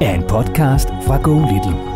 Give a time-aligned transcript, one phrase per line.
[0.00, 1.94] er en podcast fra Go Little.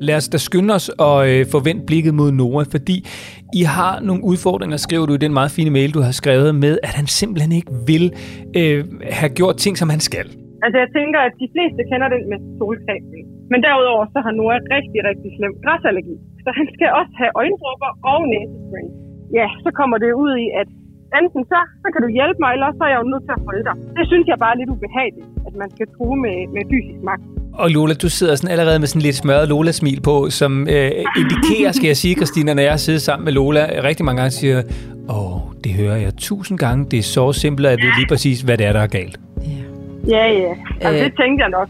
[0.00, 1.46] Lad os da skynde os og øh,
[1.86, 3.06] blikket mod Nora, fordi
[3.54, 6.78] I har nogle udfordringer, skriver du i den meget fine mail, du har skrevet med,
[6.82, 8.12] at han simpelthen ikke vil
[8.56, 10.41] øh, have gjort ting, som han skal.
[10.64, 13.20] Altså jeg tænker, at de fleste kender den med solcreme.
[13.52, 16.16] Men derudover så har Noah rigtig, rigtig slem græsallergi.
[16.44, 18.86] Så han skal også have øjendråber og næsespray.
[19.38, 20.68] Ja, så kommer det ud i, at
[21.20, 23.42] enten så, så kan du hjælpe mig, eller så er jeg jo nødt til at
[23.48, 23.76] holde dig.
[23.98, 27.24] Det synes jeg bare er lidt ubehageligt, at man skal true med, med fysisk magt.
[27.62, 30.90] Og Lola, du sidder sådan allerede med sådan lidt smørret Lola-smil på, som øh,
[31.22, 34.58] indikerer, skal jeg sige, Christina, når jeg sidder sammen med Lola, rigtig mange gange siger,
[35.16, 38.40] åh, det hører jeg tusind gange, det er så simpelt, at jeg ved lige præcis,
[38.46, 39.16] hvad det er, der er galt.
[39.50, 39.62] Ja,
[40.08, 40.54] ja.
[40.80, 41.04] Altså, øh.
[41.04, 41.68] det tænkte jeg nok.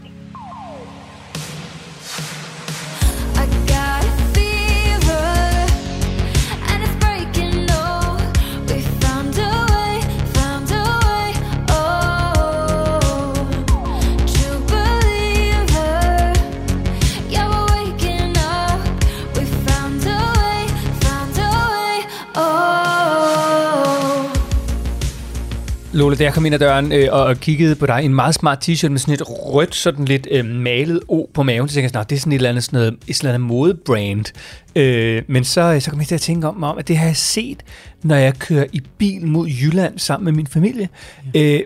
[25.93, 28.69] Lola, da jeg kom ind ad døren øh, og, kiggede på dig, en meget smart
[28.69, 31.89] t-shirt med sådan et rødt, sådan lidt øh, malet O på maven, så tænkte jeg
[31.89, 34.25] sådan, "Nå, det er sådan et eller andet, sådan noget, et eller andet modebrand.
[34.75, 37.15] Øh, men så, så kom jeg til at tænke om, om, at det har jeg
[37.17, 37.63] set,
[38.03, 40.89] når jeg kører i bil mod Jylland sammen med min familie.
[41.35, 41.59] Øh,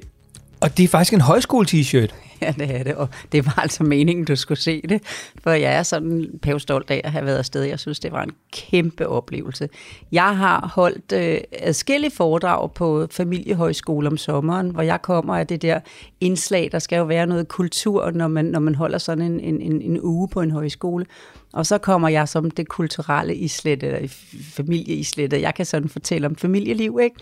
[0.59, 2.13] og det er faktisk en højskole-t-shirt.
[2.41, 5.01] Ja, det er det, og det var altså meningen, du skulle se det,
[5.43, 7.63] for jeg er sådan pævstolt af at have været afsted.
[7.63, 9.69] Jeg synes, det var en kæmpe oplevelse.
[10.11, 15.61] Jeg har holdt øh, adskillige foredrag på familiehøjskole om sommeren, hvor jeg kommer af det
[15.61, 15.79] der
[16.21, 19.61] indslag, der skal jo være noget kultur, når man, når man holder sådan en, en,
[19.61, 21.05] en, en uge på en højskole.
[21.53, 24.07] Og så kommer jeg som det kulturelle islet, eller
[24.41, 27.15] familieislet, og jeg kan sådan fortælle om familieliv, ikke?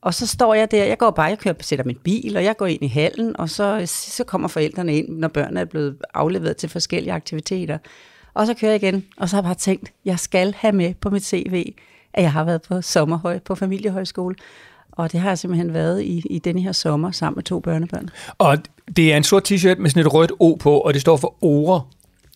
[0.00, 2.56] Og så står jeg der, jeg går bare, jeg kører, sætter min bil, og jeg
[2.56, 6.56] går ind i hallen, og så, så kommer forældrene ind, når børnene er blevet afleveret
[6.56, 7.78] til forskellige aktiviteter.
[8.34, 10.94] Og så kører jeg igen, og så har jeg bare tænkt, jeg skal have med
[10.94, 11.74] på mit CV,
[12.14, 14.34] at jeg har været på sommerhøj på familiehøjskole.
[14.92, 18.10] Og det har jeg simpelthen været i, i denne her sommer sammen med to børnebørn.
[18.38, 18.58] Og
[18.96, 21.44] det er en sort t-shirt med sådan et rødt O på, og det står for
[21.44, 21.82] Ore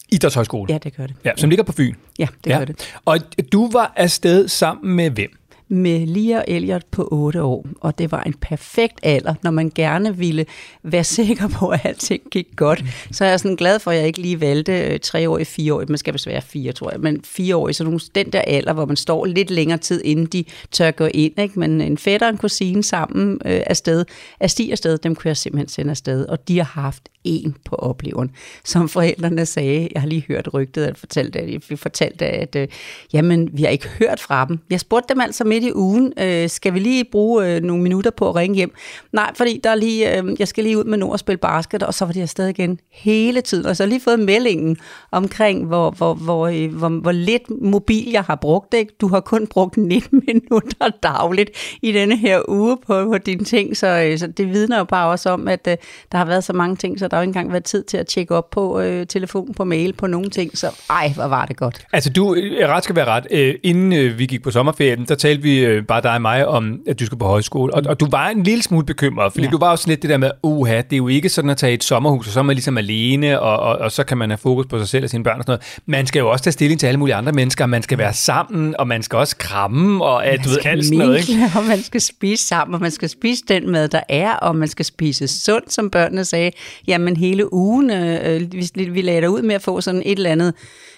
[0.08, 0.72] Idrætshøjskole.
[0.72, 1.16] Ja, det gør det.
[1.24, 1.94] Ja, som ligger på Fyn.
[2.18, 2.58] Ja, det ja.
[2.58, 2.94] gør det.
[3.04, 3.18] Og
[3.52, 5.30] du var afsted sammen med hvem?
[5.72, 9.72] Med Lia og Elliot på 8 år, og det var en perfekt alder, når man
[9.74, 10.46] gerne ville
[10.82, 12.84] være sikker på, at alting gik godt.
[13.10, 15.74] Så er jeg sådan glad for, at jeg ikke lige valgte 3 år i 4
[15.74, 15.84] år.
[15.88, 18.40] Man skal vist være 4, tror jeg, men 4 år i sådan nogle, den der
[18.40, 21.38] alder, hvor man står lidt længere tid, inden de tør gå ind.
[21.38, 21.58] Ikke?
[21.58, 24.04] Men en fætter og en kusine sammen øh, afsted,
[24.40, 27.76] af sti afsted, dem kunne jeg simpelthen sende afsted, og de har haft en på
[27.76, 28.30] opleveren.
[28.64, 32.68] Som forældrene sagde, jeg har lige hørt rygtet, at fortalte, at vi fortalte, at øh,
[33.12, 34.58] jamen, vi har ikke hørt fra dem.
[34.70, 38.10] Jeg spurgte dem altså midt i ugen, øh, skal vi lige bruge øh, nogle minutter
[38.10, 38.74] på at ringe hjem?
[39.12, 41.82] Nej, fordi der er lige, øh, jeg skal lige ud med Nord og spille basket,
[41.82, 43.66] og så var de afsted igen hele tiden.
[43.66, 44.76] Og så har lige fået meldingen
[45.10, 48.74] omkring, hvor, hvor, hvor, øh, hvor, hvor lidt mobil jeg har brugt.
[48.74, 48.92] Ikke?
[49.00, 51.50] Du har kun brugt 19 minutter dagligt
[51.82, 55.10] i denne her uge på, på dine ting, så, øh, så det vidner jo bare
[55.10, 55.76] også om, at øh,
[56.12, 57.96] der har været så mange ting, så der har jo ikke engang været tid til
[57.96, 61.46] at tjekke op på øh, telefon, på mail, på nogle ting, så ej, hvor var
[61.46, 61.86] det godt.
[61.92, 65.14] Altså du, øh, ret skal være ret, øh, inden øh, vi gik på sommerferien, der
[65.14, 68.00] talte vi øh, bare dig og mig om, at du skulle på højskole, og, og
[68.00, 69.46] du var en lille smule bekymret, fordi ja.
[69.46, 69.50] Ja.
[69.50, 71.74] du var også lidt det der med, uha, det er jo ikke sådan at tage
[71.74, 74.38] et sommerhus, og så er man ligesom alene, og, og, og så kan man have
[74.38, 75.80] fokus på sig selv og sine børn og sådan noget.
[75.86, 78.74] Man skal jo også tage stilling til alle mulige andre mennesker, man skal være sammen,
[78.78, 81.42] og man skal også kramme, og at, du ved, alt sådan noget, ikke?
[81.56, 84.68] Og man skal spise sammen, og man skal spise den mad, der er, og man
[84.68, 86.50] skal spise sundt, som børnene sagde.
[86.86, 90.16] Jamen, men hele ugen, øh, øh vi, vi lagde ud med at få sådan et
[90.16, 90.54] eller andet,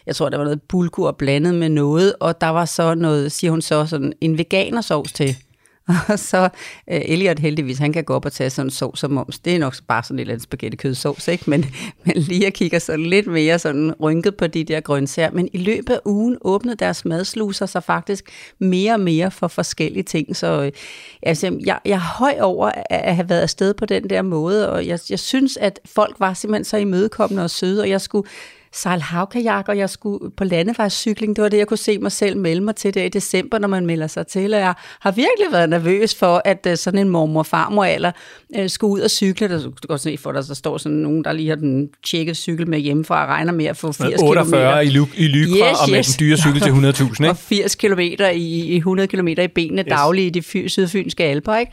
[0.06, 3.50] jeg tror, der var noget bulgur blandet med noget, og der var så noget, siger
[3.50, 5.36] hun så, sådan en veganersovs til.
[5.88, 6.48] Og så uh,
[6.86, 9.38] Elliot heldigvis, han kan gå op og tage sådan en sovs som moms.
[9.38, 11.50] Det er nok bare sådan et eller andet spaghetti kødsovs, ikke?
[11.50, 11.64] Men,
[12.04, 15.30] men lige at så sådan lidt mere sådan rynket på de der grøntsager.
[15.30, 20.02] Men i løbet af ugen åbnede deres madsluser sig faktisk mere og mere for forskellige
[20.02, 20.36] ting.
[20.36, 20.72] Så øh,
[21.22, 24.70] altså, jeg, jeg er høj over at, at have været afsted på den der måde,
[24.72, 28.28] og jeg, jeg synes, at folk var simpelthen så imødekommende og søde, og jeg skulle
[28.74, 31.36] sejle havkajak, og jeg skulle på landevejscykling.
[31.36, 33.68] Det var det, jeg kunne se mig selv melde mig til der i december, når
[33.68, 34.54] man melder sig til.
[34.54, 38.12] Og jeg har virkelig været nervøs for, at uh, sådan en mormor og farmor alder
[38.58, 39.48] uh, skulle ud og cykle.
[39.48, 42.36] Der, kan godt se for dig, der står sådan nogen, der lige har den tjekket
[42.36, 44.24] cykel med hjemmefra og regner med at få 80 km.
[44.24, 46.06] 48 i, ly- i Lykra Yes, og med yes.
[46.16, 46.70] den dyre cykel til
[47.02, 47.34] 100.000, og ikke?
[47.34, 49.88] 80 km i, i 100 km i benene yes.
[49.88, 51.72] dagligt i de fy, sydfynske alper, ikke?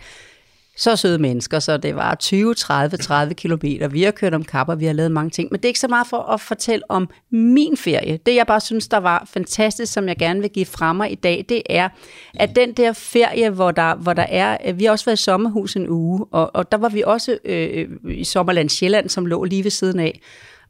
[0.78, 3.88] Så søde mennesker, så det var 20, 30, 30 kilometer.
[3.88, 5.48] Vi har kørt om kapper, vi har lavet mange ting.
[5.52, 8.20] Men det er ikke så meget for at fortælle om min ferie.
[8.26, 11.16] Det jeg bare synes, der var fantastisk, som jeg gerne vil give fra mig i
[11.16, 11.90] dag, det er,
[12.34, 14.58] at den der ferie, hvor der, hvor der er...
[14.66, 17.38] Øh, vi har også været i sommerhus en uge, og, og der var vi også
[17.46, 20.22] øh, øh i Sommerland Sjælland, som lå lige ved siden af.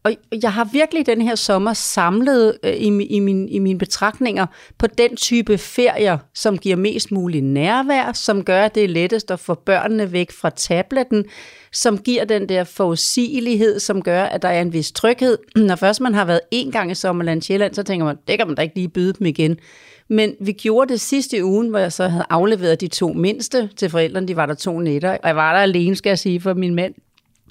[0.03, 4.45] Og jeg har virkelig den her sommer samlet øh, i, i, min, i mine betragtninger
[4.77, 9.31] på den type ferier, som giver mest mulig nærvær, som gør, at det er lettest
[9.31, 11.25] at få børnene væk fra tabletten,
[11.71, 15.37] som giver den der forudsigelighed, som gør, at der er en vis tryghed.
[15.55, 18.47] Når først man har været en gang i Sommerland Sjælland, så tænker man, det kan
[18.47, 19.57] man da ikke lige byde dem igen.
[20.07, 23.89] Men vi gjorde det sidste ugen, hvor jeg så havde afleveret de to mindste til
[23.89, 24.27] forældrene.
[24.27, 26.75] De var der to nætter, og jeg var der alene, skal jeg sige, for min
[26.75, 26.93] mand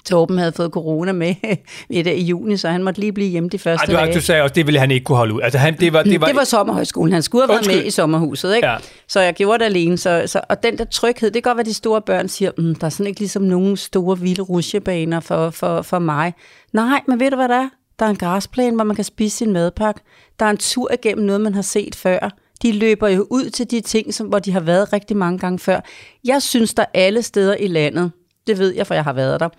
[0.05, 1.35] Torben havde fået corona med
[1.89, 4.15] i, i juni, så han måtte lige blive hjemme de første Ej, du, dage.
[4.15, 5.41] du sagde også, det ville han ikke kunne holde ud.
[5.41, 7.13] Altså, han, det var, det var, Det var sommerhøjskolen.
[7.13, 8.67] Han skulle have været med i sommerhuset, ikke?
[8.67, 8.77] Ja.
[9.07, 9.97] Så jeg gjorde det alene.
[9.97, 12.75] Så, så, og den der tryghed, det kan godt være, de store børn siger, mm,
[12.75, 16.33] der er sådan ikke ligesom nogen store vilde rusjebaner for, for, for mig.
[16.73, 17.69] Nej, men ved du, hvad der er?
[17.99, 20.01] Der er en græsplæne, hvor man kan spise sin madpakke.
[20.39, 22.29] Der er en tur igennem noget, man har set før.
[22.61, 25.59] De løber jo ud til de ting, som, hvor de har været rigtig mange gange
[25.59, 25.79] før.
[26.23, 28.11] Jeg synes, der alle steder i landet,
[28.47, 29.49] det ved jeg, for jeg har været der,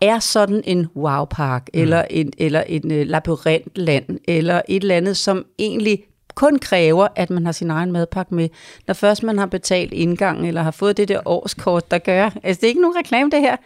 [0.00, 1.80] er sådan en wow-park, mm.
[1.80, 6.04] eller en, eller en uh, labyrintland, eller et eller andet, som egentlig
[6.34, 8.48] kun kræver, at man har sin egen madpakke med.
[8.86, 12.30] Når først man har betalt indgang, eller har fået det der årskort, der gør.
[12.42, 13.56] Altså, det er ikke nogen reklame, det her.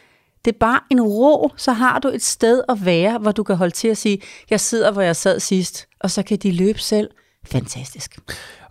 [0.45, 3.57] Det er bare en ro, så har du et sted at være, hvor du kan
[3.57, 6.79] holde til at sige, jeg sidder, hvor jeg sad sidst, og så kan de løbe
[6.79, 7.11] selv.
[7.45, 8.19] Fantastisk.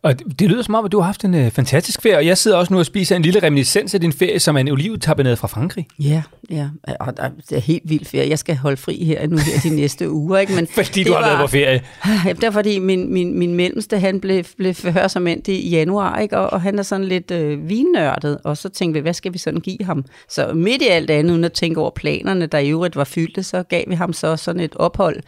[0.05, 2.25] Og det, det lyder som om, at du har haft en øh, fantastisk ferie, og
[2.25, 4.69] jeg sidder også nu og spiser en lille reminiscens af din ferie, som er en
[4.69, 5.87] olivetapenade fra Frankrig.
[5.99, 6.69] Ja, ja.
[6.99, 7.13] Og
[7.49, 8.29] det er helt vildt ferie.
[8.29, 10.37] Jeg skal holde fri her nu her de næste uger.
[10.37, 10.53] Ikke?
[10.53, 11.81] Men Fordi du har været på ferie.
[12.25, 15.69] Ja, det er fordi min, min, min mellemste, han blev, blev før som endt i
[15.69, 16.37] januar, ikke?
[16.37, 19.37] Og, og han er sådan lidt øh, vinnørdet, og så tænkte vi, hvad skal vi
[19.37, 20.05] sådan give ham?
[20.29, 23.43] Så midt i alt andet, uden at tænke over planerne, der i øvrigt var fyldte,
[23.43, 25.19] så gav vi ham så sådan et ophold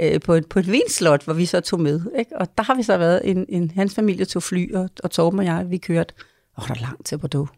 [0.00, 2.00] øh, på, et, på et vinslot, hvor vi så tog med.
[2.18, 2.30] Ikke?
[2.36, 5.38] Og der har vi så været, en, en, hans familie tog fly, og, og Torben
[5.38, 6.14] og jeg, vi kørte,
[6.58, 7.48] åh, der er langt til Bordeaux.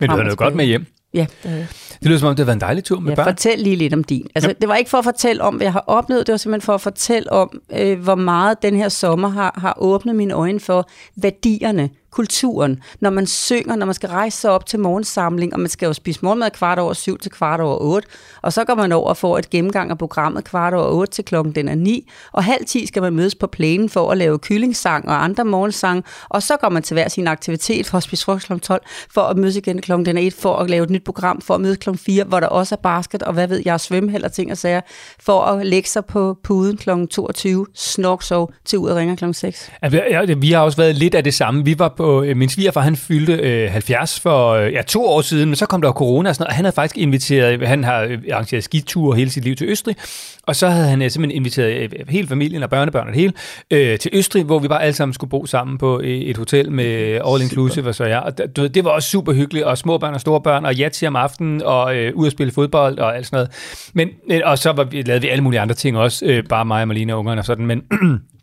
[0.00, 0.86] Men du og noget godt med hjem.
[1.14, 1.66] Ja, det,
[2.00, 3.26] Det lyder som om, det har været en dejlig tur med Ja, børn.
[3.26, 4.28] fortæl lige lidt om din.
[4.34, 6.64] Altså, det var ikke for at fortælle om, hvad jeg har oplevet, det var simpelthen
[6.66, 10.60] for at fortælle om, øh, hvor meget den her sommer har, har åbnet mine øjne
[10.60, 15.60] for værdierne, kulturen, når man synger, når man skal rejse sig op til morgensamling, og
[15.60, 18.08] man skal jo spise morgenmad kvart over syv til kvart over otte,
[18.42, 21.24] og så går man over og får et gennemgang af programmet kvart over otte til
[21.24, 24.38] klokken den er ni, og halv ti skal man mødes på plænen for at lave
[24.38, 28.24] kyllingsang og andre morgensang, og så går man til hver sin aktivitet for at spise
[28.24, 28.58] frokost kl.
[28.58, 31.40] 12, for at mødes igen klokken den er et, for at lave et nyt program,
[31.40, 34.24] for at mødes klokken 4, hvor der også er basket, og hvad ved jeg, svømme
[34.24, 34.80] og ting og sager,
[35.20, 39.70] for at lægge sig på puden klokken 22, snorksov til ud og ringer klokken 6.
[39.82, 41.64] Altså, ja, vi har også været lidt af det samme.
[41.64, 45.20] Vi var på, øh, min svigerfar, han fyldte øh, 70 for øh, ja, to år
[45.20, 47.84] siden, men så kom der corona og sådan noget, og han havde faktisk inviteret, han
[47.84, 49.96] har øh, arrangeret skiture hele sit liv til Østrig,
[50.42, 53.32] og så havde han øh, simpelthen inviteret øh, hele familien og børnebørn og det hele
[53.70, 56.72] øh, til Østrig, hvor vi bare alle sammen skulle bo sammen på øh, et hotel
[56.72, 58.18] med all inclusive og så ja.
[58.18, 61.06] Og du det var også super hyggeligt, og små børn og store børn, og jatsi
[61.06, 63.50] om aftenen, og øh, ud at spille fodbold og alt sådan noget.
[63.94, 66.64] Men, øh, og så var vi, lavede vi alle mulige andre ting også, øh, bare
[66.64, 67.82] mig og Malina og ungerne og sådan, men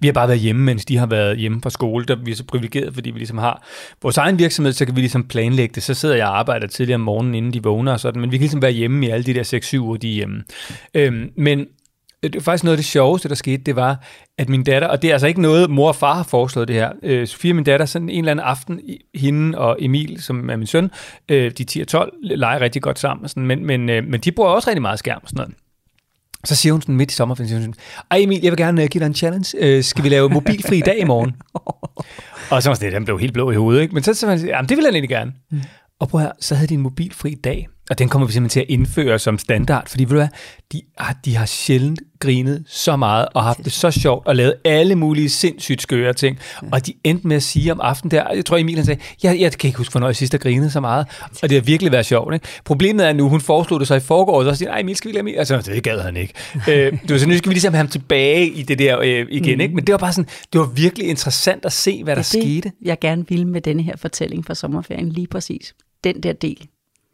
[0.00, 2.04] vi har bare været hjemme, mens de har været hjemme fra skole.
[2.04, 3.62] Der er vi er så privilegeret, fordi vi ligesom har
[4.02, 5.82] vores egen virksomhed, så kan vi ligesom planlægge det.
[5.82, 8.36] Så sidder jeg og arbejder tidligere om morgenen, inden de vågner og sådan, men vi
[8.36, 10.42] kan ligesom være hjemme i alle de der 6-7 uger, de er hjemme.
[10.94, 11.66] Øhm, men øh,
[12.22, 14.04] det var faktisk noget af det sjoveste, der skete, det var,
[14.38, 16.76] at min datter, og det er altså ikke noget, mor og far har foreslået det
[16.76, 18.80] her, øh, Sofie min datter, sådan en eller anden aften,
[19.14, 20.90] hende og Emil, som er min søn,
[21.28, 24.32] øh, de 10 og 12, leger rigtig godt sammen, sådan, men, men, øh, men de
[24.32, 25.54] bruger også rigtig meget skærm og sådan noget.
[26.44, 28.82] Så siger hun sådan midt i sommerferien, siger hun sådan, Ej Emil, jeg vil gerne
[28.82, 29.58] øh, give dig en challenge.
[29.58, 31.36] Øh, skal vi lave mobilfri dag i morgen?
[32.50, 33.94] og så var sådan, han blev helt blå i hovedet, ikke?
[33.94, 35.32] Men så sagde han, jamen det vil han egentlig gerne.
[35.50, 35.60] Mm.
[36.00, 37.68] Og prøv her, så havde de en mobilfri dag.
[37.90, 40.28] Og den kommer vi simpelthen til at indføre som standard, fordi ved du hvad,
[40.72, 44.54] de, har, de har sjældent grinet så meget og haft det så sjovt og lavet
[44.64, 46.38] alle mulige sindssygt skøre ting.
[46.72, 49.40] Og de endte med at sige om aftenen der, jeg tror Emil han sagde, jeg,
[49.40, 51.06] jeg kan ikke huske, hvornår jeg sidst har grinet så meget.
[51.42, 52.34] Og det har virkelig været sjovt.
[52.34, 52.46] Ikke?
[52.64, 55.08] Problemet er nu, hun foreslog det så i forgårs, og så siger, nej Emil, skal
[55.08, 55.34] vi lade Emil?
[55.34, 56.34] Altså, det gad han ikke.
[56.70, 59.60] øh, du, så nu skal vi ligesom have ham tilbage i det der øh, igen.
[59.60, 59.74] Ikke?
[59.74, 62.72] Men det var bare sådan, det var virkelig interessant at se, hvad der Det skete.
[62.82, 65.74] jeg gerne vil med denne her fortælling fra sommerferien, lige præcis.
[66.04, 66.66] Den der del.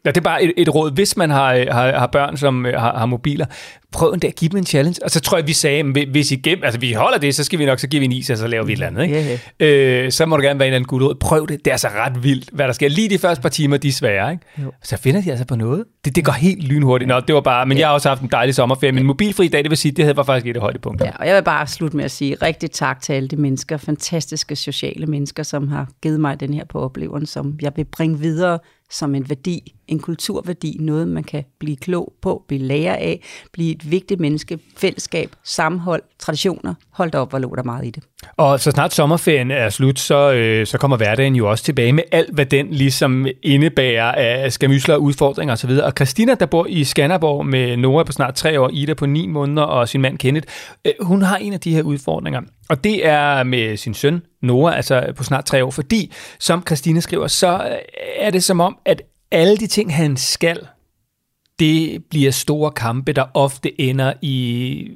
[0.05, 2.67] Ja, det er bare et, et råd, hvis man har, øh, har, har børn, som
[2.67, 3.47] øh, har, har mobiler,
[3.93, 5.05] prøv en dag at give dem en challenge.
[5.05, 7.45] Og så tror jeg, vi sagde, at hvis I gennem, altså vi holder det, så
[7.45, 9.03] skal vi nok, så giver vi en is, og så laver vi et eller andet.
[9.03, 9.41] Ikke?
[9.61, 11.15] Ja, Øh, så må du gerne være en eller anden god råd.
[11.15, 11.59] Prøv det.
[11.65, 12.89] Det er altså ret vildt, hvad der sker.
[12.89, 14.33] Lige de første par timer, de er svære.
[14.33, 14.45] Ikke?
[14.63, 14.73] Jo.
[14.83, 15.85] Så finder de altså på noget.
[16.05, 17.09] Det, det går helt lynhurtigt.
[17.09, 18.93] Nå, det var bare, men jeg har også haft en dejlig sommerferie.
[18.93, 21.07] Min mobilfri dag, det vil sige, det havde var faktisk et af højdepunkter.
[21.07, 23.77] Ja, og jeg vil bare slutte med at sige rigtig tak til alle de mennesker,
[23.77, 28.19] fantastiske sociale mennesker, som har givet mig den her på oplevelsen, som jeg vil bringe
[28.19, 28.59] videre
[28.91, 33.75] som en værdi, en kulturværdi, noget man kan blive klog på, blive lærer af, blive
[33.75, 36.75] et vigtigt menneske, fællesskab, sammenhold, traditioner.
[36.91, 38.03] Hold da op, hvor lå der meget i det.
[38.37, 42.03] Og så snart sommerferien er slut, så, øh, så kommer hverdagen jo også tilbage med
[42.13, 45.71] alt, hvad den ligesom indebærer af skamysler, udfordringer osv.
[45.71, 49.27] Og Christina, der bor i Skanderborg med Nora på snart tre år, Ida på ni
[49.27, 50.47] måneder og sin mand Kenneth,
[50.85, 52.41] øh, hun har en af de her udfordringer.
[52.69, 57.01] Og det er med sin søn Nora, altså på snart tre år, fordi, som Christina
[57.01, 57.79] skriver, så øh,
[58.17, 60.67] er det som om, at alle de ting, han skal,
[61.59, 64.91] det bliver store kampe, der ofte ender i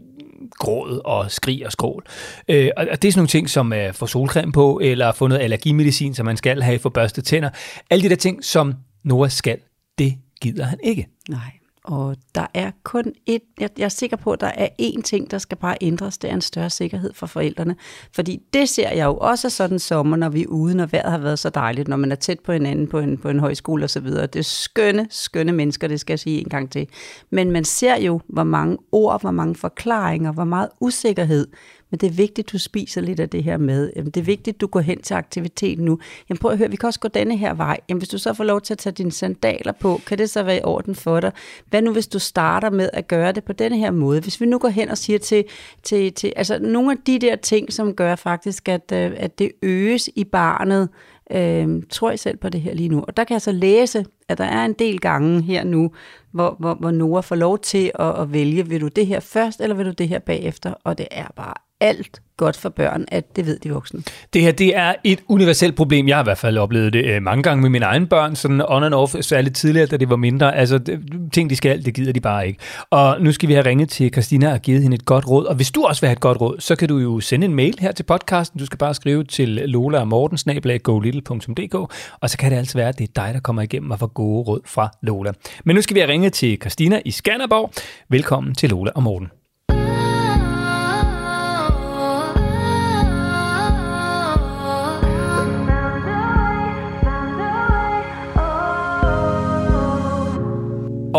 [0.51, 2.05] gråd og skrig og skrål.
[2.49, 5.27] Øh, og det er sådan nogle ting, som øh, at få solcreme på, eller få
[5.27, 7.51] noget allergimedicin, som man skal have for børste tænder.
[7.91, 9.59] Alle de der ting, som Nora skal,
[9.99, 11.09] det gider han ikke.
[11.29, 15.03] Nej, og der er kun et, jeg, jeg er sikker på, at der er én
[15.03, 17.77] ting, der skal bare ændres, det er en større sikkerhed for forældrene.
[18.13, 21.19] Fordi det ser jeg jo også sådan sommer, når vi er ude, når vejret har
[21.19, 24.07] været så dejligt, når man er tæt på hinanden på en, på en højskole osv.
[24.07, 26.89] Det er skønne, skønne mennesker, det skal jeg sige en gang til.
[27.31, 31.47] Men man ser jo, hvor mange ord, hvor mange forklaringer, hvor meget usikkerhed.
[31.93, 33.93] Men det er vigtigt, du spiser lidt af det her med.
[33.97, 35.99] Jamen, Det er vigtigt, du går hen til aktiviteten nu.
[36.29, 37.81] Jamen prøv at høre, vi kan også gå denne her vej.
[37.89, 40.43] Jamen hvis du så får lov til at tage dine sandaler på, kan det så
[40.43, 41.33] være i orden for dig?
[41.71, 44.21] Hvad nu hvis du starter med at gøre det på denne her måde?
[44.21, 45.45] Hvis vi nu går hen og siger til,
[45.83, 49.53] til, til altså nogle af de der ting, som gør faktisk, at, øh, at det
[49.63, 50.89] øges i barnet,
[51.31, 53.05] øh, tror jeg selv på det her lige nu.
[53.09, 55.91] Og der kan jeg så læse, at der er en del gange her nu,
[56.33, 59.61] hvor, hvor, hvor Nora får lov til at, at vælge, vil du det her først,
[59.61, 60.75] eller vil du det her bagefter?
[60.85, 64.03] Og det er bare alt godt for børn, at det ved de voksne.
[64.33, 66.09] Det her, det er et universelt problem.
[66.09, 68.63] Jeg har i hvert fald oplevet det øh, mange gange med mine egne børn, sådan
[68.69, 70.57] on and off, særligt tidligere, da det var mindre.
[70.57, 71.01] Altså, det,
[71.33, 72.59] ting de skal, det gider de bare ikke.
[72.91, 75.45] Og nu skal vi have ringet til Christina og givet hende et godt råd.
[75.45, 77.55] Og hvis du også vil have et godt råd, så kan du jo sende en
[77.55, 78.61] mail her til podcasten.
[78.61, 81.75] Du skal bare skrive til Lola og Morten, golittle.dk,
[82.21, 84.07] og så kan det altså være, at det er dig, der kommer igennem og får
[84.07, 85.33] gode råd fra Lola.
[85.65, 87.73] Men nu skal vi have ringet til Christina i Skanderborg.
[88.09, 89.42] Velkommen til Lola og Morten.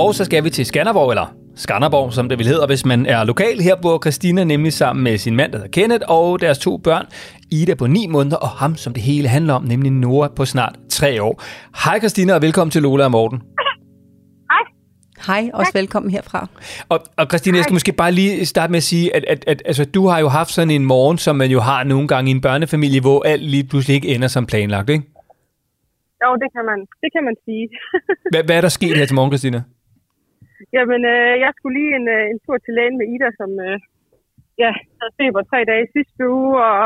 [0.03, 3.23] Og så skal vi til Skanderborg, eller Skanderborg, som det vil hedder, hvis man er
[3.23, 3.61] lokal.
[3.61, 7.05] Her bor Christina nemlig sammen med sin mand, der hedder Kenneth, og deres to børn,
[7.51, 10.75] Ida på 9 måneder, og ham, som det hele handler om, nemlig Nora på snart
[10.89, 11.43] 3 år.
[11.85, 13.41] Hej Christina, og velkommen til Lola og Morten.
[15.27, 16.47] Hej, også velkommen herfra.
[16.89, 19.61] Og, og Christina, jeg skal måske bare lige starte med at sige, at, at, at
[19.65, 22.33] altså, du har jo haft sådan en morgen, som man jo har nogle gange i
[22.35, 25.03] en børnefamilie, hvor alt lige pludselig ikke ender som planlagt, ikke?
[26.23, 27.69] Jo, det kan man, det kan man sige.
[28.31, 29.63] Hvad, hvad er der sket her til morgen, Christina?
[30.75, 33.75] Jamen, øh, jeg skulle lige en, øh, en tur til lægen med Ida, som øh,
[34.63, 36.83] ja, havde feber tre dage i sidste uge, og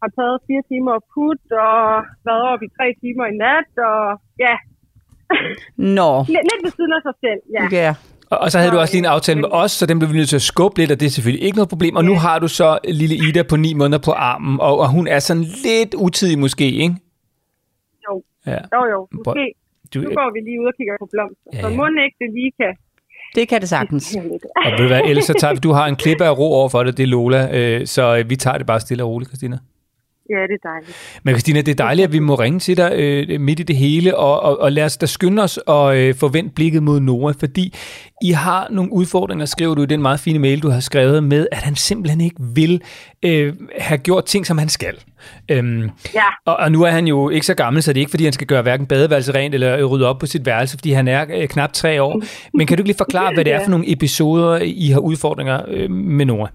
[0.00, 1.78] har taget fire timer at put, og
[2.28, 4.02] været op i tre timer i nat, og
[4.46, 4.54] ja,
[5.98, 7.40] Nå, lidt, lidt ved siden af sig selv.
[7.56, 7.64] Ja.
[7.84, 7.94] ja.
[8.32, 10.16] Og, og så havde du også lige en aftale med os, så den blev vi
[10.20, 11.96] nødt til at skubbe lidt, og det er selvfølgelig ikke noget problem.
[11.96, 12.68] Og nu har du så
[13.00, 16.66] lille Ida på 9 måneder på armen, og, og hun er sådan lidt utidig måske,
[16.84, 16.94] ikke?
[18.06, 18.14] Jo.
[18.52, 18.60] Ja.
[18.74, 19.44] Jo, jo, måske.
[19.94, 21.76] Du, Nu går vi lige ud og kigger på blomster, Ja, så ja.
[21.76, 22.72] må ikke det lige kan
[23.38, 24.16] Det kan det sagtens.
[24.56, 26.68] og ved du hvad, ellers så tager vi, du har en klippe af ro over
[26.68, 29.30] for det, det er Lola, øh, så øh, vi tager det bare stille og roligt,
[29.30, 29.58] Christina.
[30.30, 31.20] Ja, det er dejligt.
[31.22, 33.76] Men Christina, det er dejligt, at vi må ringe til dig øh, midt i det
[33.76, 37.32] hele, og, og, og lad os da skynde os og øh, forvente blikket mod Nora,
[37.40, 37.74] fordi
[38.22, 41.46] I har nogle udfordringer, skriver du i den meget fine mail, du har skrevet med,
[41.52, 42.82] at han simpelthen ikke vil
[43.24, 44.94] øh, have gjort ting, som han skal.
[45.50, 46.22] Øhm, Ja.
[46.46, 48.32] og, og nu er han jo ikke så gammel, så det er ikke, fordi han
[48.32, 51.48] skal gøre hverken badeværelse rent eller rydde op på sit værelse, fordi han er øh,
[51.48, 52.22] knap tre år.
[52.54, 55.62] Men kan du ikke lige forklare, hvad det er for nogle episoder, I har udfordringer
[55.68, 56.48] øh, med Nora?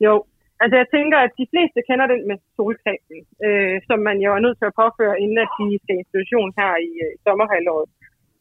[0.00, 0.24] Jo,
[0.64, 4.42] altså jeg tænker, at de fleste kender den med solcremen, øh, som man jo er
[4.44, 7.88] nødt til at påføre, inden at de skal i institution her i øh, sommerhalvåret.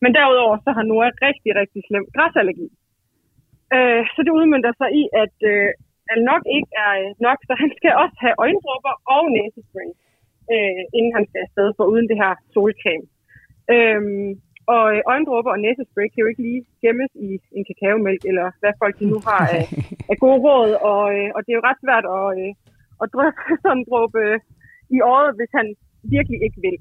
[0.03, 2.67] Men derudover så har Nora rigtig, rigtig slem græsallergi.
[3.75, 5.69] Øh, så det udmyndter sig i, at øh,
[6.11, 9.89] at nok ikke er øh, nok, så han skal også have øjendråber og næsespray,
[10.53, 13.07] øh, inden han skal afsted for uden det her solcreme.
[13.73, 14.29] Øhm,
[14.75, 18.73] og øh, øjendråber og næsespray kan jo ikke lige gemmes i en kakaomælk, eller hvad
[18.81, 19.65] folk nu har af,
[20.11, 22.51] af gode råd, og, øh, og det er jo ret svært at, øh,
[23.01, 24.39] at dryppe sådan en dråbe øh,
[24.95, 25.67] i året, hvis han
[26.15, 26.77] virkelig ikke vil.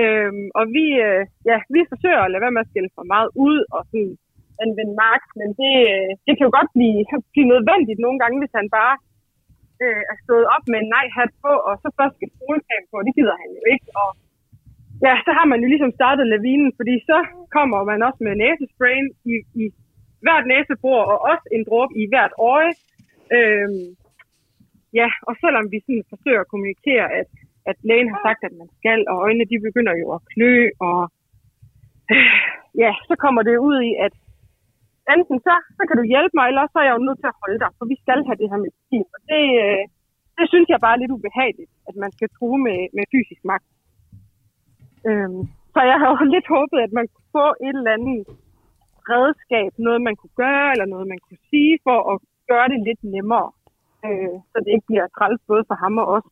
[0.00, 3.30] Øhm, og vi, øh, ja, vi forsøger at lade være med at skille for meget
[3.46, 4.12] ud og sådan
[4.62, 6.98] anvende max, men det, øh, det kan jo godt blive,
[7.32, 8.94] blive nødvendigt nogle gange, hvis han bare
[9.82, 13.12] øh, er stået op med en nej-hat på, og så først skal solcreme på, det
[13.18, 13.86] gider han jo ikke.
[14.02, 14.08] Og
[15.06, 17.18] ja, så har man jo ligesom startet lavinen, fordi så
[17.56, 19.66] kommer man også med næsesprayen i, i
[20.24, 22.72] hvert næsebord, og også en dråbe i hvert øje.
[23.36, 23.86] Øhm,
[25.00, 27.30] ja, og selvom vi sådan forsøger at kommunikere, at,
[27.70, 30.54] at lægen har sagt, at man skal, og øjnene de begynder jo at klø,
[30.88, 31.00] og
[32.12, 32.40] øh,
[32.82, 34.14] ja, så kommer det ud i, at
[35.14, 37.40] enten så, så kan du hjælpe mig, eller så er jeg jo nødt til at
[37.42, 39.06] holde dig, for vi skal have det her medicin.
[39.14, 39.82] Og det, øh,
[40.38, 43.66] det synes jeg bare er lidt ubehageligt, at man skal true med, med fysisk magt.
[45.08, 45.40] Øhm,
[45.74, 48.20] så jeg havde lidt håbet, at man kunne få et eller andet
[49.12, 52.16] redskab, noget man kunne gøre, eller noget man kunne sige, for at
[52.50, 53.48] gøre det lidt nemmere.
[54.06, 56.26] Øh, så det ikke bliver træls både for ham og os.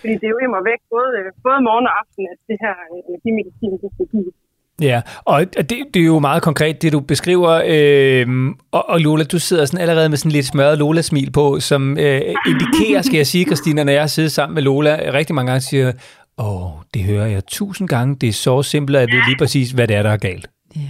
[0.00, 2.74] Fordi det er jo mig væk, både, øh, både morgen og aften, at det her
[2.92, 4.36] øh, energimedicin, det skal gives.
[4.82, 7.62] Ja, og det, det er jo meget konkret, det du beskriver.
[7.66, 8.26] Øh,
[8.72, 12.20] og, og Lola, du sidder sådan allerede med sådan lidt smørret Lola-smil på, som øh,
[12.46, 15.60] indikerer, skal jeg sige, Christina, når jeg sidder sammen med Lola, øh, rigtig mange gange
[15.60, 15.92] siger,
[16.38, 19.70] åh, det hører jeg tusind gange, det er så simpelt, at jeg ved lige præcis,
[19.70, 20.50] hvad det er, der er galt.
[20.76, 20.80] Ja.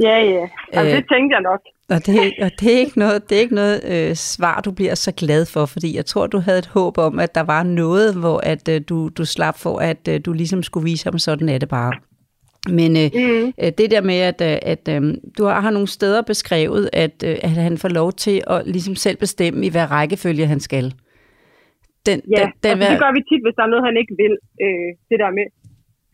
[0.00, 0.46] Ja, ja.
[0.72, 0.96] Altså, Øh.
[0.96, 1.60] det tænkte jeg nok.
[1.88, 4.94] Og det, og det er ikke noget, det er ikke noget øh, svar, du bliver
[4.94, 8.14] så glad for, fordi jeg tror, du havde et håb om, at der var noget,
[8.14, 11.48] hvor at, øh, du, du slap for, at øh, du ligesom skulle vise ham, sådan
[11.48, 11.92] er det bare.
[12.68, 13.52] Men øh, Mm.
[13.62, 17.22] øh, det der med, at, øh, at øh, du har, har nogle steder beskrevet, at,
[17.26, 20.94] øh, at han får lov til at ligesom selv bestemme, i hvad rækkefølge han skal.
[22.08, 24.14] Den, Ja, den, den, altså, det gør vi tit, hvis der er noget, han ikke
[24.22, 24.34] vil.
[24.64, 25.46] Øh, det der med,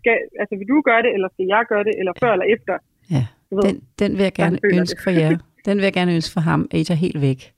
[0.00, 2.75] skal, altså vil du gøre det, eller skal jeg gøre det, eller før eller efter?
[3.14, 3.25] ja,
[3.56, 5.04] ved, den, den vil jeg gerne ønske det.
[5.04, 5.30] for jer.
[5.66, 7.52] Den vil jeg gerne ønske for ham, at I tager helt væk.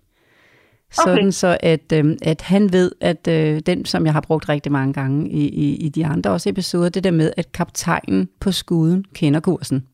[0.90, 1.30] Sådan Okay.
[1.30, 4.92] så, at, øh, at han ved, at øh, den, som jeg har brugt rigtig mange
[4.92, 9.04] gange i, i, i de andre også episoder, det der med, at kaptajnen på skuden
[9.14, 9.86] kender kursen.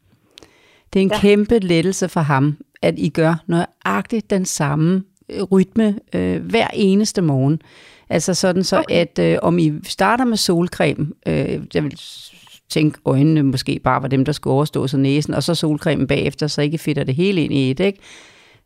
[0.93, 1.19] Det er en ja.
[1.19, 5.05] Kæmpe lettelse for ham, at I gør nøjagtigt den samme
[5.53, 7.63] rytme øh, hver eneste morgen.
[8.11, 8.95] Altså sådan så, okay.
[8.95, 12.01] at øh, om I starter med solcreme, øh, jeg vil
[12.69, 16.47] tænke øjnene måske bare var dem, der skulle overstå sig næsen, og så solcremen bagefter,
[16.47, 17.99] så ikke fedter det hele ind i et, ikke?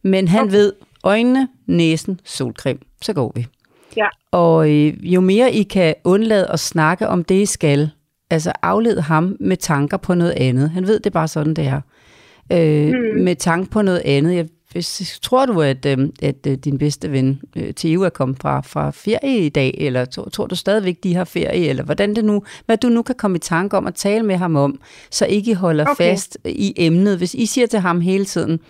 [0.03, 0.53] Men han okay.
[0.53, 0.73] ved,
[1.05, 3.47] øjnene, næsen, solcreme, så går vi.
[3.97, 4.07] Ja.
[4.31, 7.91] Og øh, jo mere I kan undlade at snakke om det, I skal,
[8.31, 10.71] altså afled ham med tanker på noget andet.
[10.71, 11.81] Han ved det er bare sådan, det er.
[12.53, 13.23] Øh, mm.
[13.25, 14.35] Med tanke på noget andet.
[14.35, 14.47] Jeg,
[14.79, 18.61] hvis, tror du, at, øh, at øh, din bedste ven, øh, Theo, er kommet fra,
[18.61, 22.25] fra ferie i dag, eller tror, tror du stadigvæk, de har ferie, eller hvordan det
[22.25, 25.27] nu, hvad du nu kan komme i tanke om at tale med ham om, så
[25.27, 26.11] ikke I holder okay.
[26.11, 27.19] Fast i emnet.
[27.19, 28.61] Hvis I siger til ham hele tiden,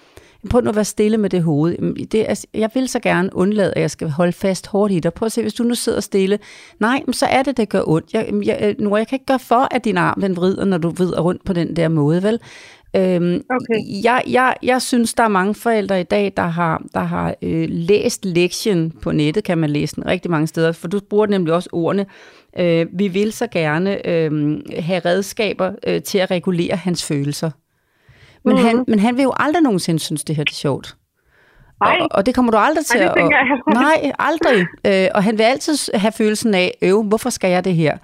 [0.51, 2.07] prøv nu at være stille med det hoved.
[2.07, 5.13] Det er, jeg vil så gerne undlade, at jeg skal holde fast hårdt i dig.
[5.13, 6.39] Prøv at se, hvis du nu sidder stille.
[6.81, 8.13] Nej, men så er det, det gør ondt.
[8.13, 10.91] Jeg, jeg, nu, jeg kan ikke gøre for, at din arm den vrider, når du
[10.91, 12.41] vrider rundt på den der måde, vel?
[12.97, 14.03] Øhm, Okay.
[14.05, 17.67] jeg, jeg, jeg synes, der er mange forældre i dag, der har, der har øh,
[17.71, 21.55] læst lektien på nettet, kan man læse den rigtig mange steder, for du bruger nemlig
[21.55, 22.07] også ordene.
[22.59, 27.51] Øh, vi vil så gerne øh, have redskaber øh, til at regulere hans følelser.
[28.45, 28.63] Men, mm.
[28.63, 30.97] han, men han vil jo aldrig nogensinde synes, det her det er sjovt.
[31.81, 31.97] Nej.
[32.01, 33.31] Og, og det kommer du aldrig til det at...
[33.73, 34.67] Nej, aldrig.
[34.87, 37.99] Øh, og han vil altid have følelsen af, øv, hvorfor skal jeg det her?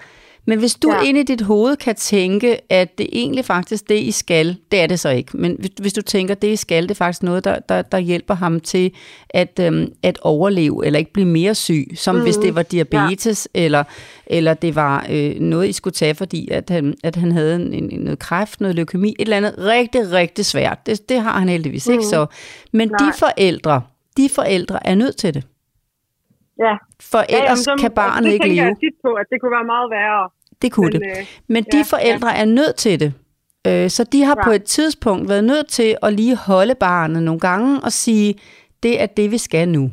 [0.46, 1.02] Men hvis du ja.
[1.02, 4.86] Inde i dit hoved kan tænke, at det egentlig faktisk det, I skal, det er
[4.86, 5.36] det så ikke.
[5.36, 7.98] Men hvis, hvis du tænker, det I skal, det er faktisk noget, der, der, der
[7.98, 8.92] hjælper ham til
[9.30, 12.22] at, øhm, at overleve, eller ikke blive mere syg, som mm.
[12.22, 13.60] hvis det var diabetes, ja.
[13.60, 13.84] eller,
[14.26, 17.72] eller det var øh, noget, I skulle tage, fordi at han, at han havde en,
[17.72, 20.86] en, noget kræft, noget leukemi, et eller andet rigtig, rigtig svært.
[20.86, 21.92] Det, det har han heldigvis mm.
[21.92, 22.26] ikke så.
[22.72, 22.98] Men Nej.
[22.98, 23.82] de forældre,
[24.16, 25.44] de forældre er nødt til det.
[26.58, 26.74] Ja.
[27.10, 28.66] For Ja, ellers jamen, så- kan barnet det ikke tænker leve.
[28.66, 30.30] jeg tit på, at det kunne være meget værre.
[30.62, 31.08] Det kunne Men, det.
[31.18, 33.12] øh, Men de ja, forældre er nødt til det.
[33.66, 34.62] Øh, Så de har på Right.
[34.62, 38.34] et tidspunkt været nødt til at lige holde barnet nogle gange og sige,
[38.82, 39.90] det er det, vi skal nu.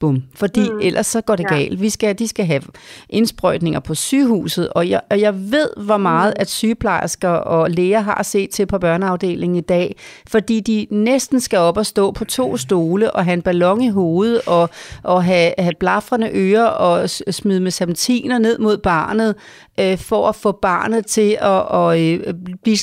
[0.00, 0.22] Bum.
[0.34, 0.78] Fordi mm.
[0.82, 1.54] ellers så går det Ja.
[1.54, 1.80] galt.
[1.80, 2.62] Vi skal, de skal have
[3.08, 8.22] indsprøjtninger på sygehuset, og jeg, og jeg ved, hvor meget at sygeplejersker og læger har
[8.22, 9.96] set til på børneafdelingen i dag,
[10.28, 13.88] fordi de næsten skal op og stå på to stole og have en ballon i
[13.88, 14.70] hovedet og,
[15.02, 19.34] og have, have blafrende ører og smide med serpentiner ned mod barnet,
[19.80, 22.78] øh, for at få barnet til at, at øh, blive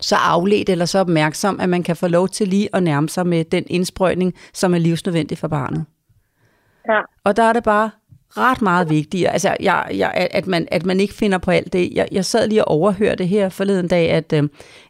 [0.00, 3.26] så afledt eller så opmærksom, at man kan få lov til lige at nærme sig
[3.26, 5.84] med den indsprøjtning, som er livsnødvendig for barnet.
[6.88, 7.00] Ja.
[7.24, 7.90] Og der er det bare
[8.36, 11.92] ret meget vigtigere, altså, jeg, jeg, at, man, at man ikke finder på alt det.
[11.94, 14.42] Jeg, jeg sad lige og overhørte her forleden dag, at, øh,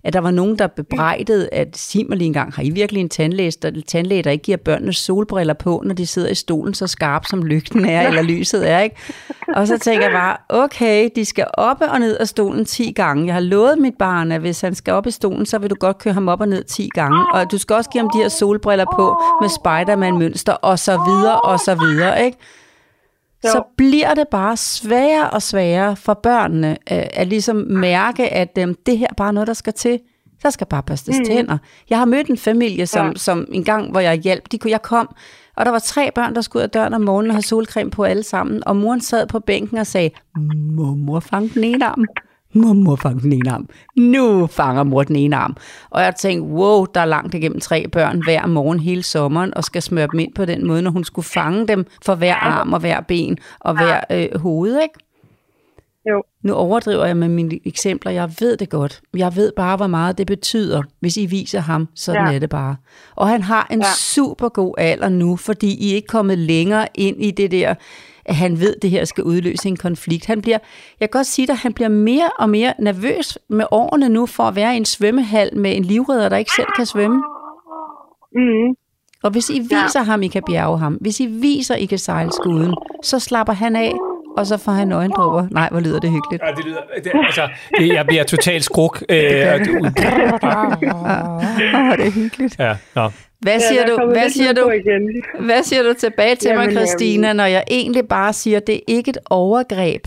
[0.04, 3.08] at der var nogen, der bebrejdede, at sig mig lige engang, har I virkelig en
[3.08, 6.86] tandlæge, der, tandlæge, der ikke giver børnene solbriller på, når de sidder i stolen så
[6.86, 8.96] skarp, som lygten er, eller lyset er, ikke?
[9.54, 13.26] Og så tænker jeg bare, okay, de skal op og ned af stolen 10 gange.
[13.26, 15.76] Jeg har lovet mit barn, at hvis han skal op i stolen, så vil du
[15.80, 17.26] godt køre ham op og ned 10 gange.
[17.32, 21.40] Og du skal også give ham de her solbriller på med Spider-Man-mønster, og så videre,
[21.40, 22.38] og så videre, ikke?
[23.42, 28.74] Så bliver det bare sværere og sværere for børnene øh, at ligesom mærke, at øh,
[28.86, 30.00] det her er bare noget, der skal til.
[30.42, 31.24] Der skal bare børstes mm.
[31.24, 31.58] tænder.
[31.90, 33.12] Jeg har mødt en familie, som, ja.
[33.16, 35.14] Som en gang, hvor jeg hjalp, de jeg kom,
[35.56, 37.90] og der var tre børn, der skulle ud af døren om morgenen og have solcreme
[37.90, 40.10] på alle sammen, og moren sad på bænken og sagde,
[40.96, 42.04] mor fange den ene arm?
[42.52, 43.68] Må mor fange den ene arm?
[43.96, 45.56] Nu fanger mor den ene arm.
[45.90, 49.64] Og jeg tænkte, wow, der er langt igennem tre børn hver morgen hele sommeren, og
[49.64, 52.72] skal smøre dem ind på den måde, når hun skulle fange dem for hver arm
[52.72, 55.09] og hver ben og hver øh, hoved, ikke?
[56.08, 56.22] Jo.
[56.42, 58.12] Nu overdriver jeg med mine eksempler.
[58.12, 59.00] Jeg ved det godt.
[59.16, 61.88] Jeg ved bare, hvor meget det betyder, hvis I viser ham.
[61.94, 62.34] Sådan ja.
[62.34, 62.76] Er det bare.
[63.16, 63.80] Og han har en.
[63.80, 63.86] Ja.
[63.94, 67.74] super god alder nu, fordi I er ikke kommet længere ind i det der,
[68.24, 70.26] at han ved, at det her skal udløse en konflikt.
[70.26, 70.58] Han bliver,
[71.00, 74.42] jeg kan godt sige dig, han bliver mere og mere nervøs med årene nu for
[74.42, 77.16] at være i en svømmehal med en livredder, der ikke selv kan svømme.
[78.34, 78.74] Mm.
[79.22, 80.02] Og hvis I viser ja.
[80.02, 83.76] ham, I kan bjerge ham, hvis I viser, I kan sejle skuden, så slapper han
[83.76, 83.92] af,
[84.36, 85.46] og så får han øjendråber.
[85.50, 86.42] Nej, hvor lyder det hyggeligt.
[86.46, 89.02] Ja, det lyder, det, altså, det, jeg bliver totalt skruk.
[89.08, 89.46] Øh, det, Åh,
[91.98, 92.56] det er hyggeligt.
[92.58, 93.10] ja, nå.
[93.40, 95.22] Hvad siger, Ja, du, hvad, siger du, Igen.
[95.40, 98.74] hvad siger du tilbage til mig, Jamen, Christina, når jeg egentlig bare siger, at det
[98.74, 100.02] er ikke et overgreb,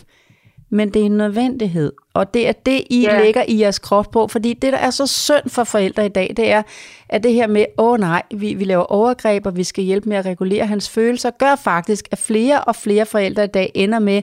[0.74, 1.92] men det er en nødvendighed.
[2.14, 3.20] Og det er det, I ja.
[3.20, 4.32] Lægger i jeres kropsprog.
[4.32, 6.62] Fordi det, der er så synd for forældre i dag, det er,
[7.10, 10.10] at det her med, åh oh, nej, vi, vi laver overgreb, og vi skal hjælpe
[10.10, 14.00] med at regulere hans følelser, gør faktisk, at flere og flere forældre i dag ender
[14.00, 14.22] med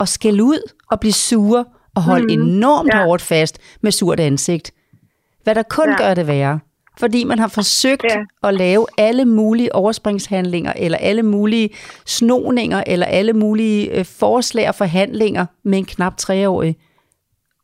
[0.00, 2.42] at skælde ud og blive sure og holde mm.
[2.42, 3.04] enormt ja.
[3.04, 4.72] Hårdt fast med surt ansigt.
[5.44, 5.88] Hvad der kun.
[5.88, 5.96] Ja.
[5.96, 6.60] gør det værre.
[6.98, 8.18] Fordi man har forsøgt ja.
[8.18, 8.48] Ja.
[8.48, 11.70] at lave alle mulige overspringshandlinger, eller alle mulige
[12.06, 16.76] snoninger, eller alle mulige øh, forslag og forhandlinger med en knap treårig.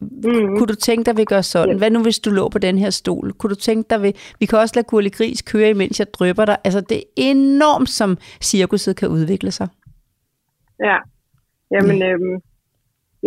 [0.00, 0.56] Mm.
[0.56, 1.74] Kunne du tænke dig, at vi gør sådan?
[1.74, 1.78] Ja.
[1.78, 3.32] Hvad nu, hvis du lå på den her stol?
[3.32, 6.44] Kunne du tænke dig, vi, vi kan også lade Gurli Gris køre, imens jeg drypper
[6.44, 6.56] dig.
[6.64, 8.10] Altså, det er enormt, som
[8.42, 9.68] cirkuset kan udvikle sig.
[10.80, 10.98] Ja.
[11.74, 12.36] Jamen, øhm,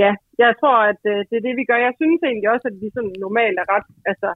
[0.03, 0.11] ja,
[0.43, 1.79] jeg tror, at øh, det er det, vi gør.
[1.87, 4.29] Jeg synes egentlig også, at vi sådan normalt er ret, altså,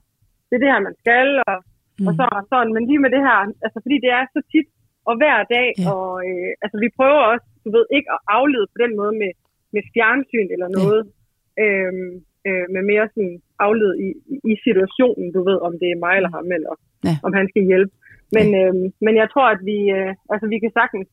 [0.52, 1.58] det er det her, man skal, og,
[2.00, 2.06] mm.
[2.08, 2.72] og så og sådan.
[2.76, 4.68] Men lige med det her, altså, fordi det er så tit
[5.08, 5.82] og hver dag, Ja.
[5.82, 5.90] ja.
[5.94, 9.30] og øh, altså, vi prøver også, du ved, ikke at aflede på den måde med,
[9.74, 11.62] med fjernsyn eller noget, ja.
[11.64, 12.12] øhm,
[12.48, 13.36] øh, med mere sådan
[13.66, 14.08] aflede i,
[14.52, 16.72] i situationen, du ved, om det er mig eller ham, eller
[17.08, 17.14] Ja.
[17.26, 17.92] om han skal hjælpe.
[18.36, 21.08] Men, øhm, men jeg tror, at vi, øh, altså, vi kan sagtens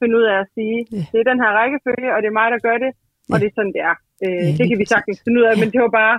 [0.00, 1.04] finde ud af at sige, Ja.
[1.12, 2.92] det er den her rækkefølge, og det er mig, der gør det,
[3.32, 3.40] og Ja.
[3.40, 3.96] det er sådan, det er.
[4.24, 6.16] Øh, Ja, det kan vi sagtens finde ud af, men det var bare.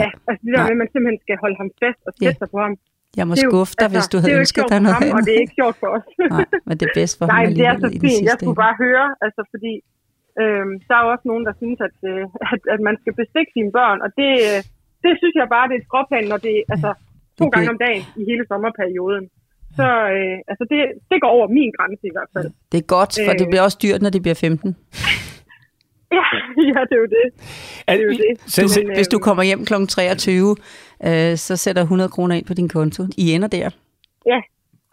[0.00, 2.40] Ja, altså det der med, at man simpelthen skal holde ham fast og sætte Ja.
[2.40, 2.72] sig på ham.
[3.20, 4.96] Jeg må Det skuffe dig, hvis du det havde er ønsket sjovt dig for noget
[4.98, 6.04] ham, og det er ikke sjovt for os.
[6.36, 8.22] Nej, men det er bedst for Nej, ham det er så fint.
[8.30, 9.72] Jeg skulle bare høre, altså fordi
[10.42, 13.50] øhm, der er jo også nogen, der synes, at, øh, at, at man skal bestikke
[13.56, 14.58] sine børn, og det, øh,
[15.04, 16.90] det synes jeg bare, det er et skråplan, når det altså
[17.38, 19.24] to bliver- gange om dagen i hele sommerperioden.
[19.78, 20.78] Så øh, altså det,
[21.10, 22.48] det går over min grænse i hvert fald.
[22.72, 23.50] Det er godt, for det Øh.
[23.52, 24.76] bliver også dyrt, når de bliver 15.
[26.18, 26.26] Ja,
[26.74, 27.26] ja det er jo det.
[27.86, 28.32] Er, Det er jo det.
[28.54, 29.74] så, så, Men, Hvis du kommer hjem kl.
[29.88, 30.56] 23,
[31.06, 33.02] øh, så sætter 100 kroner ind på din konto.
[33.22, 33.68] I ender der.
[34.32, 34.38] Ja,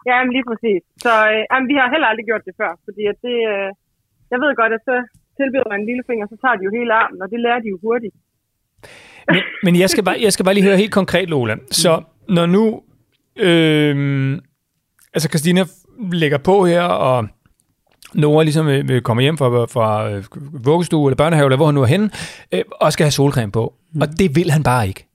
[0.08, 0.80] ja men lige præcis.
[1.04, 3.68] Så øh, jamen, vi har heller aldrig gjort det før, fordi at det, øh,
[4.32, 4.96] jeg ved godt, at så
[5.38, 7.78] tilbyder man en lillefinger, så tager de jo hele armen, og det lærer de jo
[7.86, 8.14] hurtigt.
[9.34, 11.56] men, men jeg, skal bare, jeg skal bare lige høre helt konkret, Lola.
[11.82, 11.92] Så
[12.28, 12.64] når nu...
[13.48, 13.96] Øh,
[15.14, 15.62] altså, Christina
[16.12, 17.28] lægger på her, og
[18.14, 20.24] Nora ligesom vil, vil komme hjem fra, fra øh,
[20.64, 22.10] vuggestue eller børnehave, eller hvor han nu er henne,
[22.52, 23.74] øh, og skal have solcreme på.
[23.92, 24.00] Mm.
[24.00, 25.08] Og det vil han bare ikke.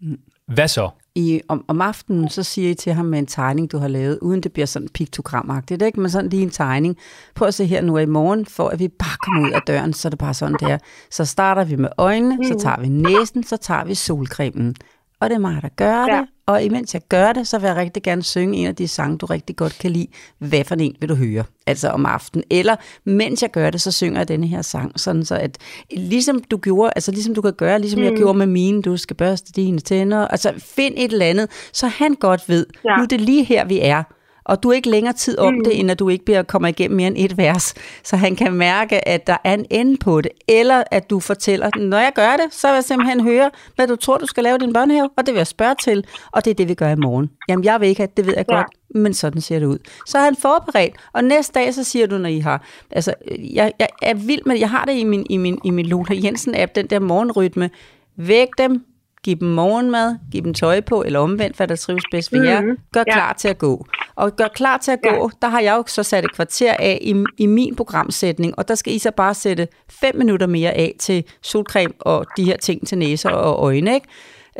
[0.48, 0.90] Hvad så?
[1.16, 4.20] I, om, om aftenen, så siger I til ham med en tegning, du har lavet,
[4.22, 6.00] uden det bliver sådan piktogramagtigt, ikke?
[6.00, 6.98] men sådan lige en tegning.
[7.36, 9.94] Prøv at se her nu i morgen, for at vi bare kommer ud af døren,
[9.94, 10.78] så er det bare sådan der.
[11.12, 12.44] Så starter vi med øjnene, mm.
[12.44, 14.76] så tager vi næsen, så tager vi solcremen.
[15.20, 16.28] Og det er mig, der gør det.
[16.52, 19.18] Og imens jeg gør det, så vil jeg rigtig gerne synge en af de sange,
[19.18, 20.08] du rigtig godt kan lide.
[20.38, 21.44] Hvad for en vil du høre?
[21.68, 22.44] Altså om aftenen.
[22.50, 25.00] Eller mens jeg gør det, så synger jeg denne her sang.
[25.00, 25.58] Sådan så at,
[25.92, 28.06] ligesom du gjorde, altså ligesom du kan gøre, ligesom mm.
[28.06, 30.28] jeg gjorde med mine, du skal børste dine tænder.
[30.28, 32.98] Altså find et eller andet, så han godt ved, ja.
[32.98, 34.04] Nu er det lige her, vi er.
[34.44, 35.64] Og du er ikke længere tid om mm.
[35.64, 37.74] det, end at du ikke bliver kommer igennem mere end et vers.
[38.04, 40.32] Så han kan mærke, at der er en ende på det.
[40.48, 43.96] Eller at du fortæller, når jeg gør det, så vil jeg simpelthen høre, hvad du
[43.96, 46.52] tror, du skal lave i din børnehave, og det vil jeg spørge til, og det
[46.52, 47.30] er det, vi gør i morgen.
[47.50, 48.56] Jamen, jeg ved ikke, at det ved jeg Ja.
[48.56, 49.78] godt, men sådan ser det ud.
[50.08, 52.64] Så er han forberedt, og næste dag, så siger du, når I har...
[52.92, 53.14] Altså,
[53.54, 56.16] jeg, jeg er vild med, jeg har det i min, i min, i min Lola
[56.16, 57.70] Jensen-app, den der morgenrytme.
[58.18, 58.86] Væk dem,
[59.24, 62.62] giv dem morgenmad, giv dem tøj på, eller omvendt, hvad der trives bedst ved jer.
[62.94, 63.14] Gør Ja.
[63.14, 63.86] klar til at gå.
[64.16, 66.98] Og gør klar til at gå, der har jeg jo så sat et kvarter af
[67.02, 70.96] i, i min programsætning, og der skal I så bare sætte fem minutter mere af
[71.00, 74.08] til solcreme og de her ting til næser og øjne, ikke?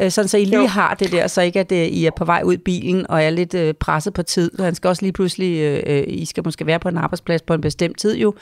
[0.02, 0.68] Øh, Sådan så I lige Jo.
[0.68, 3.24] har det der, så ikke at øh, I er på vej ud i bilen og
[3.24, 4.52] er lidt øh, presset på tid.
[4.60, 7.54] Han skal også lige pludselig, øh, øh, I skal måske være på en arbejdsplads på
[7.54, 8.34] en bestemt tid jo.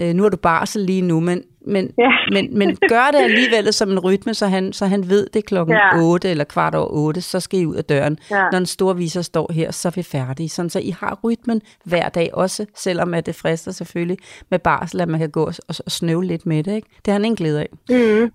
[0.00, 2.10] Øh, nu er du barsel lige nu, men, men, Ja.
[2.34, 5.46] men, men gør det alligevel som en rytme, så han, så han ved det er
[5.46, 6.02] klokken Ja.
[6.02, 8.18] 8 eller kvart over 8, så skal I ud af døren.
[8.30, 8.42] Ja.
[8.42, 10.48] Når den store viser står her, så er vi færdige.
[10.48, 14.16] Sådan så I har rytmen hver dag også, selvom at det frister selvfølgelig
[14.50, 16.74] med barsel, at man kan gå og, og, snøve lidt med det.
[16.74, 16.88] Ikke?
[16.96, 17.68] Det har han ingen glæde af.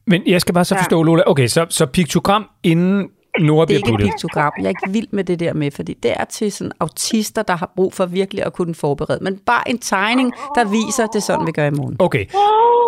[0.07, 0.81] Men jeg skal bare så Ja.
[0.81, 1.23] forstå, Lola.
[1.25, 4.07] Okay, så, så piktogram inden Nora Det er ikke et puttet.
[4.11, 4.53] piktogram.
[4.57, 7.55] Jeg er ikke vild med det der med, fordi det er til sådan autister, der
[7.55, 9.19] har brug for virkelig at kunne forberede.
[9.23, 11.95] Men bare en tegning, der viser, det er sådan, vi gør i morgen.
[11.99, 12.25] Okay,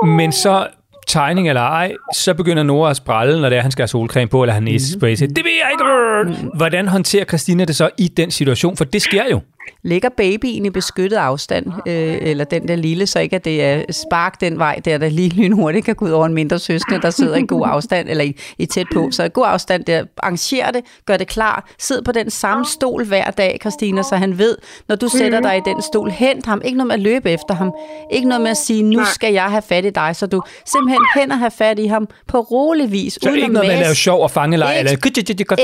[0.08, 0.68] men så
[1.08, 4.28] tegning eller ej, så begynder Nora at sprælle, når det er, han skal have solcreme
[4.30, 5.12] på, eller han næsespray.
[5.12, 5.16] Mm.
[5.34, 6.48] Det vil jeg ikke.
[6.58, 8.78] Hvordan håndterer Christina det så i den situation?
[8.78, 9.40] For det sker jo.
[9.84, 13.84] Ligger babyen i beskyttet afstand, øh, eller den der lille, så ikke at det er
[13.92, 17.10] spark den vej, der der lige lynhurtigt kan gå ud over en mindre søskende, der
[17.10, 19.12] sidder i god afstand, eller i, i tæt på.
[19.12, 23.06] Så i god afstand der, arranger det, gør det klar, sid på den samme stol
[23.06, 26.62] hver dag, Christina, så han ved, når du sætter dig i den stol, hent ham,
[26.66, 27.72] ikke noget med at løbe efter ham,
[28.12, 31.02] ikke noget med at sige, nu skal jeg have fat i dig, så du simpelthen
[31.16, 33.76] hen og have fat i ham på rolig vis, Så uden ikke at noget med
[33.76, 34.70] at lave sjov og.
[34.70, 34.80] Ikke.
[34.80, 34.92] Eller...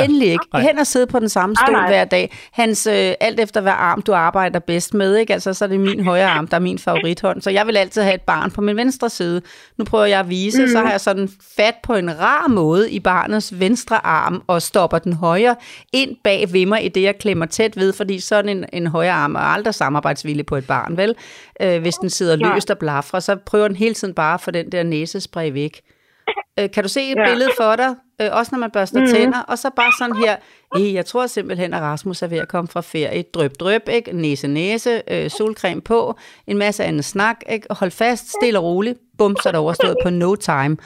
[0.04, 0.46] Endelig ikke.
[0.62, 2.32] Hen og sidde på den samme stol hver dag.
[2.52, 5.34] Hans, øh, alt efter hvad arm du arbejder bedst med, ikke?
[5.34, 7.42] Altså, så er det min højre arm, der er min favorithånd.
[7.42, 9.42] Så jeg vil altid have et barn på min venstre side.
[9.78, 10.68] Nu prøver jeg at vise, mm.
[10.68, 14.98] så har jeg sådan fat på en rar måde i barnets venstre arm og stopper
[14.98, 15.56] den højre
[15.94, 19.12] ind bag ved mig i det, jeg klemmer tæt ved, fordi sådan en, en højre
[19.12, 21.16] arm er aldrig samarbejdsvillig på et barn, vel?
[21.62, 24.52] Øh, hvis den sidder løst og blafrer, så prøver den hele tiden bare at få
[24.52, 25.82] den der næsespray væk.
[26.60, 27.30] Øh, kan du se et Ja.
[27.30, 27.96] billede for dig?
[28.22, 29.08] Øh, også når man børster mm.
[29.08, 29.40] tænder.
[29.40, 30.36] Og så bare sådan her.
[30.78, 33.24] Eh, jeg tror simpelthen, at Rasmus er ved at komme fra ferie.
[33.34, 34.14] Drøb, drøb, ikke?
[34.14, 35.02] Næse, næse.
[35.08, 36.16] Øh, solcreme på.
[36.48, 37.38] En masse andet snak.
[37.50, 37.68] Ikke?
[37.70, 39.00] Hold fast, stille og roligt.
[39.18, 40.78] Bum, så er det overstået på no time.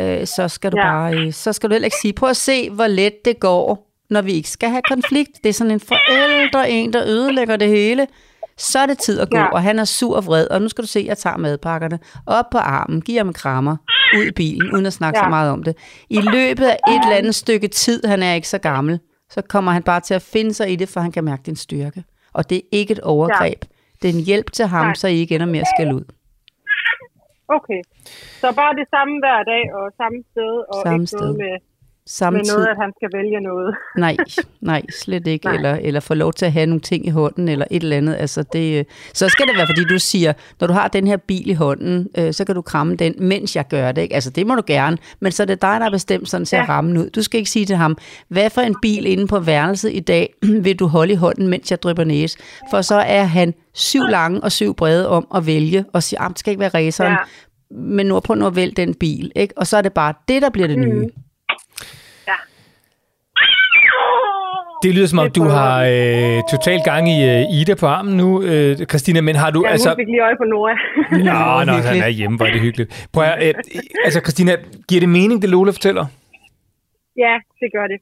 [0.00, 0.82] Øh, så skal du Ja.
[0.84, 1.14] bare...
[1.14, 4.22] Øh, så skal du heller ikke sige, prøv at se, hvor let det går, når
[4.22, 5.30] vi ikke skal have konflikt.
[5.44, 8.06] Det er sådan en forældre, en, der ødelægger det hele.
[8.56, 9.46] Så er det tid at gå, ja.
[9.46, 11.98] Og han er sur og vred, og nu skal du se, at jeg tager madpakkerne
[12.26, 13.76] op på armen, giver ham en krammer,
[14.18, 15.24] ud i bilen, uden at snakke ja.
[15.24, 15.76] så meget om det.
[16.10, 19.72] I løbet af et eller andet stykke tid, han er ikke så gammel, så kommer
[19.72, 22.04] han bare til at finde sig i det, for han kan mærke din styrke.
[22.32, 23.58] Og det er ikke et overgreb.
[23.62, 23.68] Ja.
[24.02, 24.94] Det er en hjælp til ham, Nej.
[24.94, 26.04] så I ikke ender med at skælde ud.
[27.48, 27.80] Okay.
[28.42, 31.38] Så bare det samme hver dag og samme sted, og Samme ikke noget sted.
[31.42, 31.71] med, med
[32.06, 33.74] Samtidig, noget, at han skal vælge noget.
[33.96, 34.16] Nej,
[34.60, 35.46] nej, slet ikke.
[35.46, 35.54] Nej.
[35.54, 38.14] Eller, eller få lov til at have nogle ting i hånden, eller et eller andet.
[38.14, 38.84] Altså det, øh,
[39.14, 42.08] så skal det være, fordi du siger, når du har den her bil i hånden,
[42.18, 44.02] øh, så kan du kramme den, mens jeg gør det.
[44.02, 44.14] Ikke?
[44.14, 46.56] Altså det må du gerne, men så er det dig, der har bestemt sådan ser
[46.56, 46.62] ja.
[46.62, 46.68] Ja.
[46.68, 47.10] rammen ud.
[47.10, 47.96] Du skal ikke sige til ham,
[48.28, 50.34] hvad for en bil inde på værelset i dag
[50.64, 52.38] vil du holde i hånden, mens jeg drypper næse?
[52.70, 56.28] For så er han syv lange og syv brede om at vælge, og sige, at
[56.28, 57.18] det skal ikke være raceren, ja.
[57.70, 59.32] Men nu prøv nu at vælge den bil.
[59.36, 59.58] Ikke?
[59.58, 61.08] Og så er det bare det, der bliver det nye.
[64.82, 68.16] Det lyder som om, Det du har øh, totalt gang i øh, Ida på armen
[68.16, 69.64] nu, øh, Christina, men har du...
[69.66, 70.74] Ja, altså, hun fik lige øje på Nora.
[71.28, 73.08] Nå, nå, han er hjemme, hvor er det hyggeligt.
[73.12, 73.54] Prøv at, øh,
[74.04, 74.52] altså, Christina,
[74.88, 76.06] giver det mening, det Lola fortæller?
[77.24, 77.98] ja, det gør det.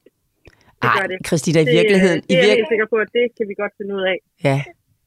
[0.82, 1.18] Det Ej, gør det.
[1.26, 3.44] Christina, i Det, virkeligheden, det i er jeg virke, helt sikker på, at det kan
[3.50, 4.18] vi godt finde ud af.
[4.48, 4.56] Ja,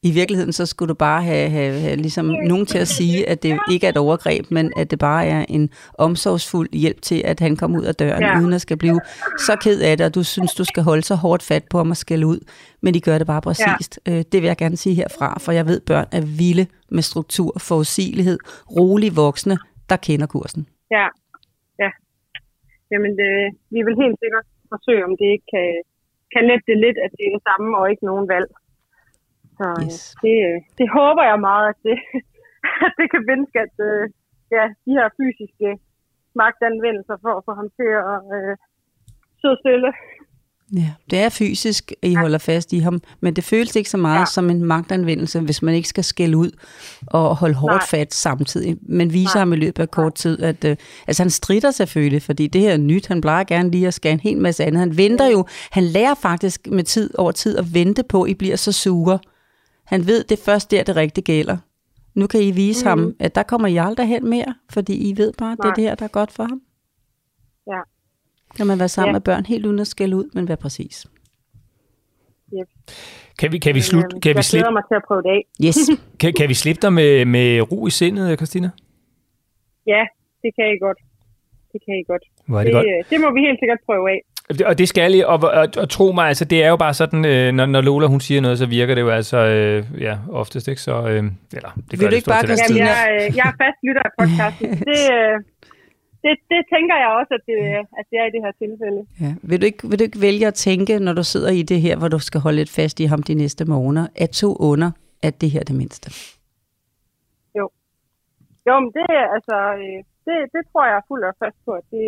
[0.03, 3.43] i virkeligheden så skulle du bare have, have, have ligesom nogen til at sige, at
[3.43, 7.39] det ikke er et overgreb, men at det bare er en omsorgsfuld hjælp til, at
[7.39, 8.39] han kommer ud af døren, ja.
[8.39, 8.99] Uden at skal blive
[9.47, 11.89] så ked af det, og du synes, du skal holde så hårdt fat på ham
[11.89, 12.39] og skælde ud.
[12.81, 13.99] Men de gør det bare præcist.
[14.07, 14.21] Ja.
[14.31, 18.37] Det vil jeg gerne sige herfra, for jeg ved, børn er vilde med struktur, forudsigelighed,
[18.79, 19.57] rolige voksne,
[19.89, 20.67] der kender kursen.
[20.91, 21.07] Ja,
[21.83, 21.89] ja.
[22.91, 23.31] Jamen, det,
[23.73, 25.67] vi vil helt sikkert forsøge, om det ikke kan,
[26.33, 28.49] kan lette det lidt, at det er det samme og ikke nogen valg.
[29.57, 29.93] Så Yes.
[29.93, 30.15] yes.
[30.23, 30.35] det,
[30.79, 31.97] det håber jeg meget, at det,
[32.85, 34.03] at det kan mindske, at øh,
[34.55, 35.69] ja, de her fysiske
[36.41, 38.53] magtanvendelser for at få ham til at øh,
[39.41, 39.89] sidde stille.
[40.75, 43.97] Ja, det er fysisk, at I holder fast i ham, men det føles ikke så
[43.97, 44.25] meget ja.
[44.25, 46.51] Som en magtanvendelse, hvis man ikke skal skælde ud
[47.07, 47.85] og holde hårdt Nej.
[47.85, 48.77] fat samtidig.
[48.81, 49.41] Men viser Nej.
[49.41, 50.75] ham i løbet af kort tid, at øh,
[51.07, 53.07] altså han strider selvfølgelig, fordi det her er nyt.
[53.07, 54.79] Han plejer gerne lige at skære en hel masse andet.
[54.79, 58.33] Han venter jo, han lærer faktisk med tid over tid at vente på, at I
[58.33, 59.19] bliver så sure.
[59.85, 61.57] Han ved, det er først der, det rigtige gælder.
[62.15, 62.89] Nu kan I vise mm.
[62.89, 65.73] ham, at der kommer I aldrig hen mere, fordi I ved bare, at det er
[65.73, 66.61] det her, der er godt for ham.
[67.67, 67.79] Ja.
[68.57, 69.13] Kan man være sammen Ja.
[69.13, 71.05] med børn helt uden at skælde ud, men være præcis.
[73.39, 75.03] Kan vi, kan vi, Men, slut, øhm, kan vi, jeg slippe, glæder mig til at
[75.07, 75.41] prøve det af.
[75.65, 75.77] Yes.
[76.21, 78.69] kan, kan vi slippe dig med, med ro i sindet, Christina?
[79.93, 80.03] Ja,
[80.43, 80.99] det kan I godt.
[81.71, 82.23] Det kan I godt.
[82.47, 82.85] Hvor er det, Det, godt.
[82.91, 84.19] øh, det må vi helt sikkert prøve af.
[84.65, 87.25] Og det skal I, og, og, og tro mig, altså, det er jo bare sådan,
[87.25, 90.67] øh, når, når Lola hun siger noget, så virker det jo altså, øh, ja, oftest
[90.67, 91.23] ikke, så, øh,
[91.57, 92.47] eller, det Vil gør du det ikke bare.
[92.47, 92.79] Christina?
[92.79, 94.69] Jamen, jeg, øh, jeg er fast lytter af podcasten.
[94.89, 95.35] det, øh,
[96.23, 97.59] det, det tænker jeg også, at det,
[97.99, 99.01] at det er i det her tilfælde.
[99.21, 99.31] Ja.
[99.49, 101.97] Vil, du ikke, vil du ikke vælge at tænke, når du sidder i det her,
[101.97, 104.91] hvor du skal holde lidt fast i ham de næste måneder, at to under,
[105.27, 106.07] at det her er det mindste?
[108.67, 112.05] Jo, men det, altså, øh, det, det tror jeg fuldt og fast på, at det,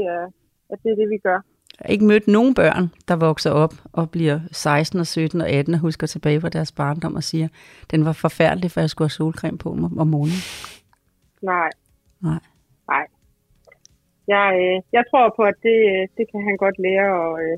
[0.71, 1.39] at det er det, vi gør.
[1.79, 5.49] Jeg har ikke mødt nogen børn, der vokser op og bliver 16 og 17 og
[5.49, 7.47] 18 og husker tilbage på deres barndom og siger,
[7.91, 10.41] den var forfærdelig, for jeg skulle have solcreme på om om morgenen.
[11.41, 11.69] Nej.
[12.21, 12.41] Nej.
[12.87, 13.05] Nej.
[14.27, 17.57] Jeg, øh, jeg tror på, at det, øh, det kan han godt lære at øh,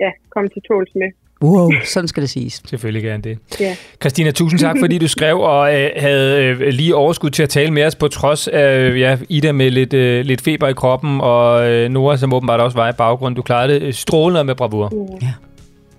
[0.00, 1.10] ja, komme til tåls med.
[1.42, 2.62] Wow, sådan skal det siges.
[2.66, 3.38] Selvfølgelig gerne det.
[3.60, 3.76] Ja.
[4.00, 7.70] Christina, tusind tak, fordi du skrev og øh, havde øh, lige overskud til at tale
[7.70, 11.20] med os, på trods af øh, ja, Ida med lidt, øh, lidt feber i kroppen,
[11.20, 13.36] og øh, Nora, som åbenbart også var i baggrunden.
[13.36, 14.92] Du klarede det øh, strålende med bravur.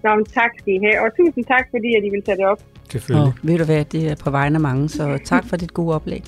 [0.03, 1.05] Nå, men tak skal I have.
[1.05, 2.59] Og tusind tak, fordi at I vil tage det op.
[2.91, 3.27] Selvfølgelig.
[3.27, 5.95] Og ved du hvad, det er på vegne af mange, så tak for dit gode
[5.95, 6.23] oplæg.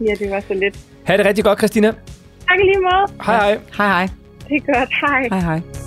[0.00, 0.78] Ja, det var så lidt.
[1.04, 1.88] Ha' det rigtig godt, Christina.
[2.48, 3.24] Tak i lige måde.
[3.26, 3.58] Hej hej.
[3.76, 4.08] Hej hej.
[4.48, 4.90] Det er godt.
[5.00, 5.40] Hej.
[5.40, 5.79] Hej hej.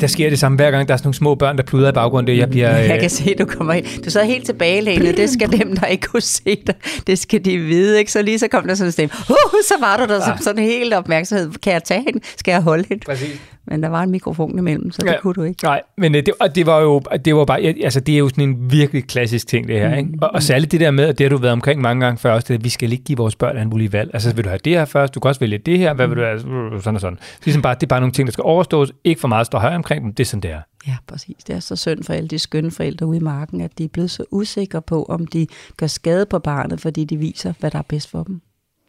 [0.00, 1.92] Der sker det samme hver gang, der er sådan nogle små børn, der pluder i
[1.92, 2.32] baggrunden.
[2.34, 2.76] Det, jeg bliver...
[2.78, 4.02] Jeg Øh, kan se, du kommer ind.
[4.04, 5.16] Du sad helt tilbagelænet.
[5.16, 6.74] Det skal dem, der ikke kunne se dig.
[7.06, 8.12] Det skal de vide, ikke?
[8.12, 9.14] Så lige så kom der sådan en stemme.
[9.30, 9.34] Uh,
[9.68, 11.50] så var du der som sådan helt opmærksomhed.
[11.62, 12.20] Kan jeg tage hende?
[12.36, 13.04] Skal jeg holde hende?
[13.06, 13.40] Præcis.
[13.70, 15.20] Men der var en mikrofon imellem, så det Ja.
[15.20, 15.64] kunne du ikke.
[15.64, 18.28] Nej, men øh, det, og det var jo det var bare, altså det er jo
[18.28, 19.96] sådan en virkelig klassisk ting, det her.
[19.96, 20.08] Ikke?
[20.22, 22.32] Og, og særligt det der med, og det har du været omkring mange gange før
[22.32, 24.10] også, det, at vi skal ikke give vores børn alle mulige valg.
[24.14, 26.16] Altså vil du have det her først, du kan også vælge det her, hvad vil
[26.16, 26.38] du have,
[26.82, 27.18] sådan og sådan.
[27.20, 29.58] Så ligesom bare, det er bare nogle ting, der skal overstås, ikke for meget stå
[29.58, 30.60] højere omkring dem, det er sådan, det er.
[30.86, 31.36] Ja, præcis.
[31.46, 33.88] Det er så synd for alle de skønne forældre ude i marken, at de er
[33.88, 35.46] blevet så usikre på, om de
[35.76, 38.40] gør skade på barnet, fordi de viser, hvad der er bedst for dem.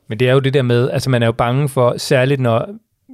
[0.07, 2.69] Men det er jo det der med, altså man er jo bange for, særligt når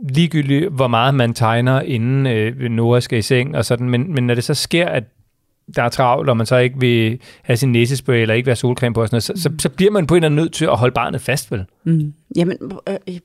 [0.10, 4.28] ligegyldigt, hvor meget man tegner, inden øh, Nora skal i seng og sådan, men, men
[4.28, 5.04] når det så sker, at
[5.76, 8.94] der er travlt, og man så ikke vil have sin næsespray, eller ikke være solcreme
[8.94, 10.66] på, og sådan noget, så, så, så bliver man på en eller anden nødt til
[10.66, 11.66] at holde barnet fast, vel?
[11.86, 12.14] Mm.
[12.36, 12.58] Jamen,
[12.90, 13.20] øh,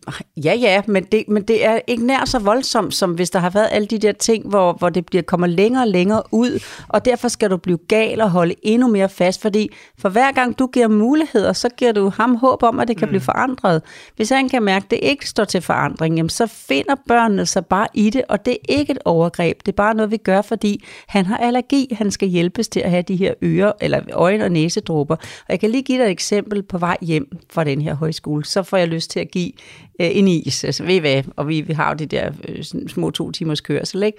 [0.44, 3.50] ja, ja, men det, men det er ikke nær så voldsomt, som hvis der har
[3.50, 7.04] været alle de der ting, hvor, hvor det bliver, kommer længere og længere ud, og
[7.04, 10.66] derfor skal du blive gal og holde endnu mere fast, fordi for hver gang du
[10.66, 13.10] giver muligheder, så giver du ham håb om, at det kan mm.
[13.10, 13.82] blive forandret.
[14.16, 17.66] Hvis han kan mærke, at det ikke står til forandring, jamen, så finder børnene sig
[17.66, 20.42] bare i det, og det er ikke et overgreb, det er bare noget, vi gør,
[20.42, 24.44] fordi han har allergi, han skal hjælpes til at have de her øre, eller øjne-
[24.44, 25.16] og næsedråber.
[25.16, 28.44] Og jeg kan lige give dig et eksempel på vej hjem fra den her højskole,
[28.50, 29.52] så får jeg lyst til at give
[30.00, 30.64] øh, en is.
[30.64, 31.22] Altså, ved I hvad?
[31.36, 34.18] Og vi, vi har jo de der øh, små to timers kørsel, ikke?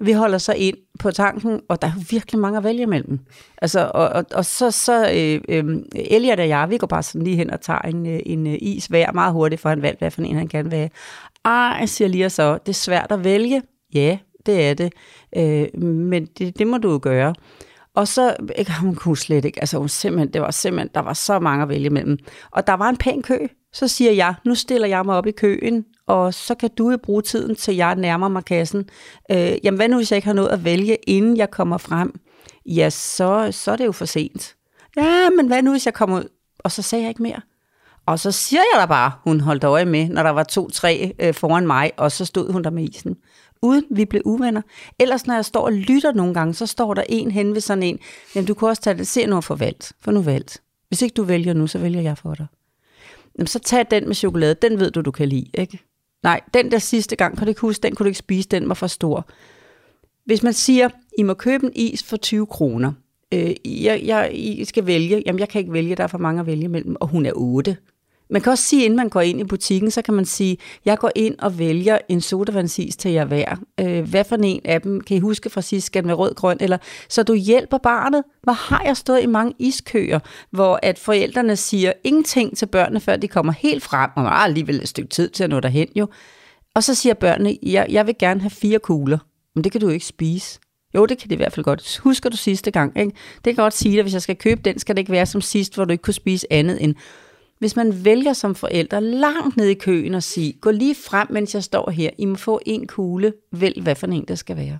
[0.00, 3.18] Vi holder så ind på tanken, og der er jo virkelig mange at vælge imellem.
[3.62, 7.22] Altså, og, og, og så, så øh, øh, Elliot og jeg, vi går bare sådan
[7.22, 9.98] lige hen og tager en, øh, en øh, is hver meget hurtigt, for han valgte,
[9.98, 10.90] hvad for en han gerne vil have.
[11.44, 13.62] Ah, Ej, siger lige så, det er svært at vælge.
[13.94, 14.92] Ja, det er det.
[15.36, 17.34] Øh, men det, det må du jo gøre.
[17.94, 21.12] Og så, ikke, hun kunne slet ikke, altså hun simpelthen, det var simpelthen, der var
[21.12, 22.18] så mange at vælge imellem.
[22.50, 23.38] Og der var en pæn kø.
[23.76, 26.96] Så siger jeg, nu stiller jeg mig op i køen, og så kan du jo
[26.96, 28.88] bruge tiden, til jeg nærmer mig kassen.
[29.30, 32.20] Øh, jamen hvad nu, hvis jeg ikke har noget at vælge, inden jeg kommer frem?
[32.66, 34.54] Ja, så, så er det jo for sent.
[34.96, 36.28] Ja, men hvad nu, hvis jeg kommer ud?
[36.58, 37.40] Og så sagde jeg ikke mere.
[38.06, 41.34] Og så siger jeg da bare, hun holdt øje med, når der var to-tre øh,
[41.34, 43.16] foran mig, og så stod hun der med isen.
[43.62, 44.62] Uden vi blev uvenner.
[44.98, 47.82] Ellers når jeg står og lytter nogle gange, så står der en hen ved sådan
[47.82, 47.98] en,
[48.34, 50.62] jamen du kunne også tage det, se nu for valgt, for nu valgt.
[50.88, 52.46] Hvis ikke du vælger nu, så vælger jeg for dig.
[53.38, 55.80] Jamen så tag den med chokolade, den ved du, du kan lide, ikke?
[56.22, 58.68] Nej, den der sidste gang, kan du ikke huske, den kunne du ikke spise, den
[58.68, 59.28] var for stor.
[60.24, 62.92] Hvis man siger, I må købe en is for 20 kroner,
[63.34, 66.40] øh, jeg, jeg, I skal vælge, jamen jeg kan ikke vælge, der er for mange
[66.40, 67.76] at vælge mellem, og hun er 8.
[68.30, 70.98] Man kan også sige, inden man går ind i butikken, så kan man sige, jeg
[70.98, 73.56] går ind og vælger en sodavandsis til jer hver.
[73.80, 76.34] Øh, hvad for en af dem kan I huske fra sidst, skal den være rød,
[76.34, 78.22] grøn, eller så du hjælper barnet.
[78.42, 80.18] Hvor har jeg stået i mange iskøer,
[80.50, 84.44] hvor at forældrene siger ingenting til børnene, før de kommer helt frem, og man har
[84.44, 86.08] alligevel et stykke tid til at nå derhen jo.
[86.74, 89.18] Og så siger børnene, jeg, jeg vil gerne have fire kugler.
[89.54, 90.60] Men det kan du jo ikke spise.
[90.94, 91.98] Jo, det kan det i hvert fald godt.
[92.02, 93.12] Husker du sidste gang, ikke?
[93.44, 95.40] Det kan godt sige at hvis jeg skal købe den, skal det ikke være som
[95.40, 96.94] sidst, hvor du ikke kunne spise andet end
[97.58, 101.54] hvis man vælger som forældre langt ned i køen og sige, gå lige frem, mens
[101.54, 104.78] jeg står her, I må få en kugle, vælg hvad for en der skal være.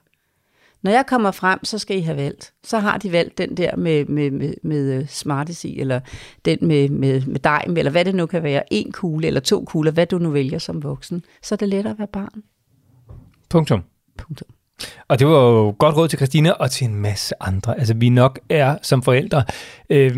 [0.83, 2.53] Når jeg kommer frem, så skal I have valgt.
[2.65, 6.01] Så har de valgt den der med, med, med, med øh, Smarties i, eller
[6.45, 8.73] den med, med, med dejm, eller hvad det nu kan være.
[8.73, 11.25] En kugle eller to kugler, hvad du nu vælger som voksen.
[11.43, 12.43] Så er det lettere at være barn.
[13.51, 13.83] Punktum.
[14.19, 14.49] Punktum.
[15.09, 17.79] Og det var jo godt råd til Christina og til en masse andre.
[17.79, 19.45] Altså, vi nok er som forældre
[19.91, 20.17] øh,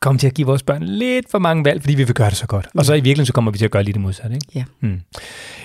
[0.00, 2.36] kommet til at give vores børn lidt for mange valg, fordi vi vil gøre det
[2.36, 2.68] så godt.
[2.74, 4.34] Og så i virkeligheden, så kommer vi til at gøre lige det modsatte.
[4.34, 4.46] Ikke?
[4.54, 4.64] Ja.
[4.80, 5.00] Hmm.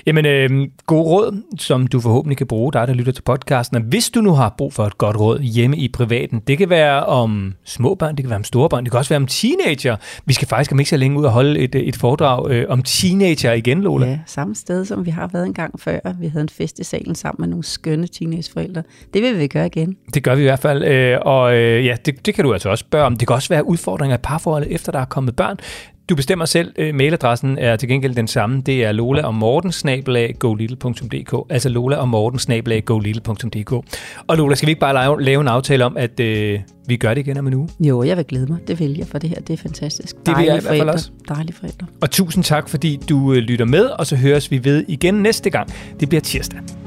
[0.06, 3.78] Jamen, øh, gode råd, som du forhåbentlig kan bruge, dig der lytter til podcasten.
[3.78, 6.70] Og hvis du nu har brug for et godt råd hjemme i privaten, det kan
[6.70, 9.28] være om små børn, det kan være om store børn, det kan også være om
[9.28, 9.96] teenager.
[10.26, 12.84] Vi skal faktisk om ikke så længe ud og holde et, et foredrag øh, om
[12.84, 14.08] teenager igen, Lola.
[14.08, 16.00] Ja, samme sted, som vi har været en gang før.
[16.20, 18.84] Vi havde en fest i salen sammen med nogle skønne teenageforældre.
[19.14, 19.98] Det vil vi gøre igen.
[20.14, 22.70] Det gør vi i hvert fald, øh, og øh, ja, det, det kan du altså
[22.70, 23.16] også spørge om.
[23.16, 25.58] Det kan også være udfordringer i parforholdet, efter der er kommet børn.
[26.10, 26.74] Du bestemmer selv.
[26.78, 28.62] Øh, mailadressen er til gengæld den samme.
[28.66, 29.72] Det er lola og morten
[31.50, 32.40] altså lola og morten
[34.28, 37.14] Og Lola, skal vi ikke bare lave, lave en aftale om, at øh, vi gør
[37.14, 37.70] det igen om en uge?
[37.80, 38.58] Jo, jeg vil glæde mig.
[38.68, 40.16] Det vil jeg, for det her det er fantastisk.
[40.26, 41.12] Det vil jeg i hvert fald også.
[41.30, 41.88] Dejlige forældre.
[42.02, 45.50] Og tusind tak, fordi du øh, lytter med, og så høres vi ved igen næste
[45.50, 45.70] gang.
[46.00, 46.81] Det bliver tirsdag.